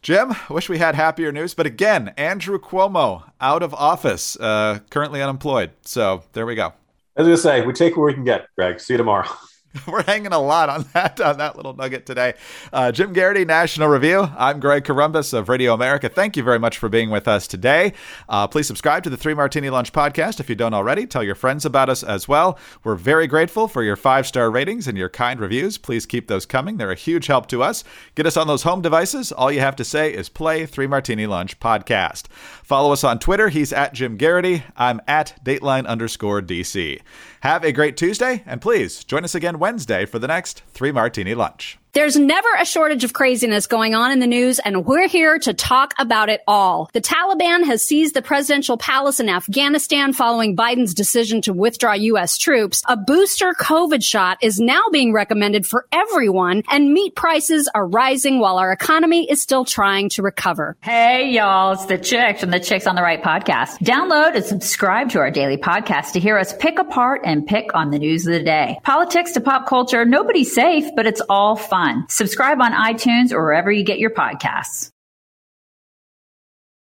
Jim, 0.00 0.34
wish 0.48 0.68
we 0.68 0.78
had 0.78 0.94
happier 0.94 1.32
news, 1.32 1.54
but 1.54 1.66
again, 1.66 2.12
Andrew 2.16 2.58
Cuomo 2.58 3.30
out 3.40 3.62
of 3.62 3.74
office, 3.74 4.36
uh, 4.36 4.80
currently 4.90 5.22
unemployed. 5.22 5.70
So 5.82 6.22
there 6.32 6.46
we 6.46 6.54
go. 6.54 6.72
As 7.16 7.28
I 7.28 7.34
say, 7.34 7.66
we 7.66 7.72
take 7.72 7.96
what 7.96 8.04
we 8.04 8.14
can 8.14 8.24
get, 8.24 8.46
Greg. 8.56 8.80
See 8.80 8.94
you 8.94 8.98
tomorrow. 8.98 9.28
We're 9.86 10.02
hanging 10.02 10.32
a 10.32 10.38
lot 10.38 10.68
on 10.68 10.86
that 10.92 11.20
on 11.20 11.38
that 11.38 11.56
little 11.56 11.74
nugget 11.74 12.04
today. 12.04 12.34
Uh, 12.72 12.92
Jim 12.92 13.14
Geraghty, 13.14 13.44
National 13.44 13.88
Review. 13.88 14.28
I'm 14.36 14.60
Greg 14.60 14.84
Corombos 14.84 15.32
of 15.32 15.48
Radio 15.48 15.72
America. 15.72 16.08
Thank 16.08 16.36
you 16.36 16.42
very 16.42 16.58
much 16.58 16.76
for 16.76 16.88
being 16.88 17.08
with 17.08 17.26
us 17.26 17.46
today. 17.46 17.94
Uh, 18.28 18.46
please 18.46 18.66
subscribe 18.66 19.02
to 19.04 19.10
the 19.10 19.16
Three 19.16 19.34
Martini 19.34 19.70
Lunch 19.70 19.92
podcast 19.92 20.40
if 20.40 20.50
you 20.50 20.54
don't 20.54 20.74
already. 20.74 21.06
Tell 21.06 21.22
your 21.22 21.34
friends 21.34 21.64
about 21.64 21.88
us 21.88 22.02
as 22.02 22.28
well. 22.28 22.58
We're 22.84 22.96
very 22.96 23.26
grateful 23.26 23.66
for 23.66 23.82
your 23.82 23.96
five 23.96 24.26
star 24.26 24.50
ratings 24.50 24.86
and 24.86 24.98
your 24.98 25.08
kind 25.08 25.40
reviews. 25.40 25.78
Please 25.78 26.04
keep 26.04 26.28
those 26.28 26.44
coming. 26.44 26.76
They're 26.76 26.90
a 26.90 26.96
huge 26.96 27.26
help 27.26 27.46
to 27.48 27.62
us. 27.62 27.82
Get 28.14 28.26
us 28.26 28.36
on 28.36 28.46
those 28.46 28.64
home 28.64 28.82
devices. 28.82 29.32
All 29.32 29.50
you 29.50 29.60
have 29.60 29.76
to 29.76 29.84
say 29.84 30.12
is 30.12 30.28
play 30.28 30.66
Three 30.66 30.86
Martini 30.86 31.26
Lunch 31.26 31.58
podcast. 31.60 32.26
Follow 32.62 32.92
us 32.92 33.04
on 33.04 33.18
Twitter. 33.18 33.48
He's 33.48 33.72
at 33.72 33.94
Jim 33.94 34.18
Geraghty. 34.18 34.64
I'm 34.76 35.00
at 35.08 35.34
Dateline 35.44 35.86
underscore 35.86 36.42
DC. 36.42 37.00
Have 37.40 37.64
a 37.64 37.72
great 37.72 37.96
Tuesday, 37.96 38.44
and 38.46 38.60
please 38.60 39.02
join 39.02 39.24
us 39.24 39.34
again 39.34 39.58
Wednesday 39.62 40.04
for 40.06 40.18
the 40.18 40.26
next 40.26 40.64
Three 40.72 40.90
Martini 40.90 41.36
Lunch. 41.36 41.78
There's 41.94 42.16
never 42.16 42.48
a 42.58 42.64
shortage 42.64 43.04
of 43.04 43.12
craziness 43.12 43.66
going 43.66 43.94
on 43.94 44.12
in 44.12 44.18
the 44.18 44.26
news, 44.26 44.58
and 44.58 44.86
we're 44.86 45.08
here 45.08 45.38
to 45.40 45.52
talk 45.52 45.92
about 45.98 46.30
it 46.30 46.40
all. 46.48 46.88
The 46.94 47.02
Taliban 47.02 47.64
has 47.64 47.86
seized 47.86 48.14
the 48.14 48.22
presidential 48.22 48.78
palace 48.78 49.20
in 49.20 49.28
Afghanistan 49.28 50.14
following 50.14 50.56
Biden's 50.56 50.94
decision 50.94 51.42
to 51.42 51.52
withdraw 51.52 51.92
U.S. 51.92 52.38
troops. 52.38 52.82
A 52.88 52.96
booster 52.96 53.52
COVID 53.52 54.02
shot 54.02 54.38
is 54.40 54.58
now 54.58 54.84
being 54.90 55.12
recommended 55.12 55.66
for 55.66 55.84
everyone, 55.92 56.62
and 56.70 56.94
meat 56.94 57.14
prices 57.14 57.68
are 57.74 57.86
rising 57.86 58.38
while 58.38 58.56
our 58.56 58.72
economy 58.72 59.30
is 59.30 59.42
still 59.42 59.66
trying 59.66 60.08
to 60.10 60.22
recover. 60.22 60.78
Hey, 60.80 61.28
y'all, 61.32 61.72
it's 61.72 61.84
the 61.84 61.98
Chicks 61.98 62.40
from 62.40 62.52
the 62.52 62.60
Chicks 62.60 62.86
on 62.86 62.94
the 62.96 63.02
Right 63.02 63.22
podcast. 63.22 63.80
Download 63.80 64.34
and 64.34 64.44
subscribe 64.46 65.10
to 65.10 65.18
our 65.18 65.30
daily 65.30 65.58
podcast 65.58 66.12
to 66.12 66.20
hear 66.20 66.38
us 66.38 66.56
pick 66.56 66.78
apart 66.78 67.20
and 67.26 67.46
pick 67.46 67.74
on 67.74 67.90
the 67.90 67.98
news 67.98 68.26
of 68.26 68.32
the 68.32 68.42
day. 68.42 68.78
Politics 68.82 69.32
to 69.32 69.42
pop 69.42 69.66
culture, 69.66 70.06
nobody's 70.06 70.54
safe, 70.54 70.86
but 70.96 71.06
it's 71.06 71.20
all 71.28 71.54
fun. 71.54 71.81
Subscribe 72.08 72.60
on 72.60 72.72
iTunes 72.72 73.32
or 73.32 73.42
wherever 73.42 73.72
you 73.72 73.84
get 73.84 73.98
your 73.98 74.10
podcasts. 74.10 74.91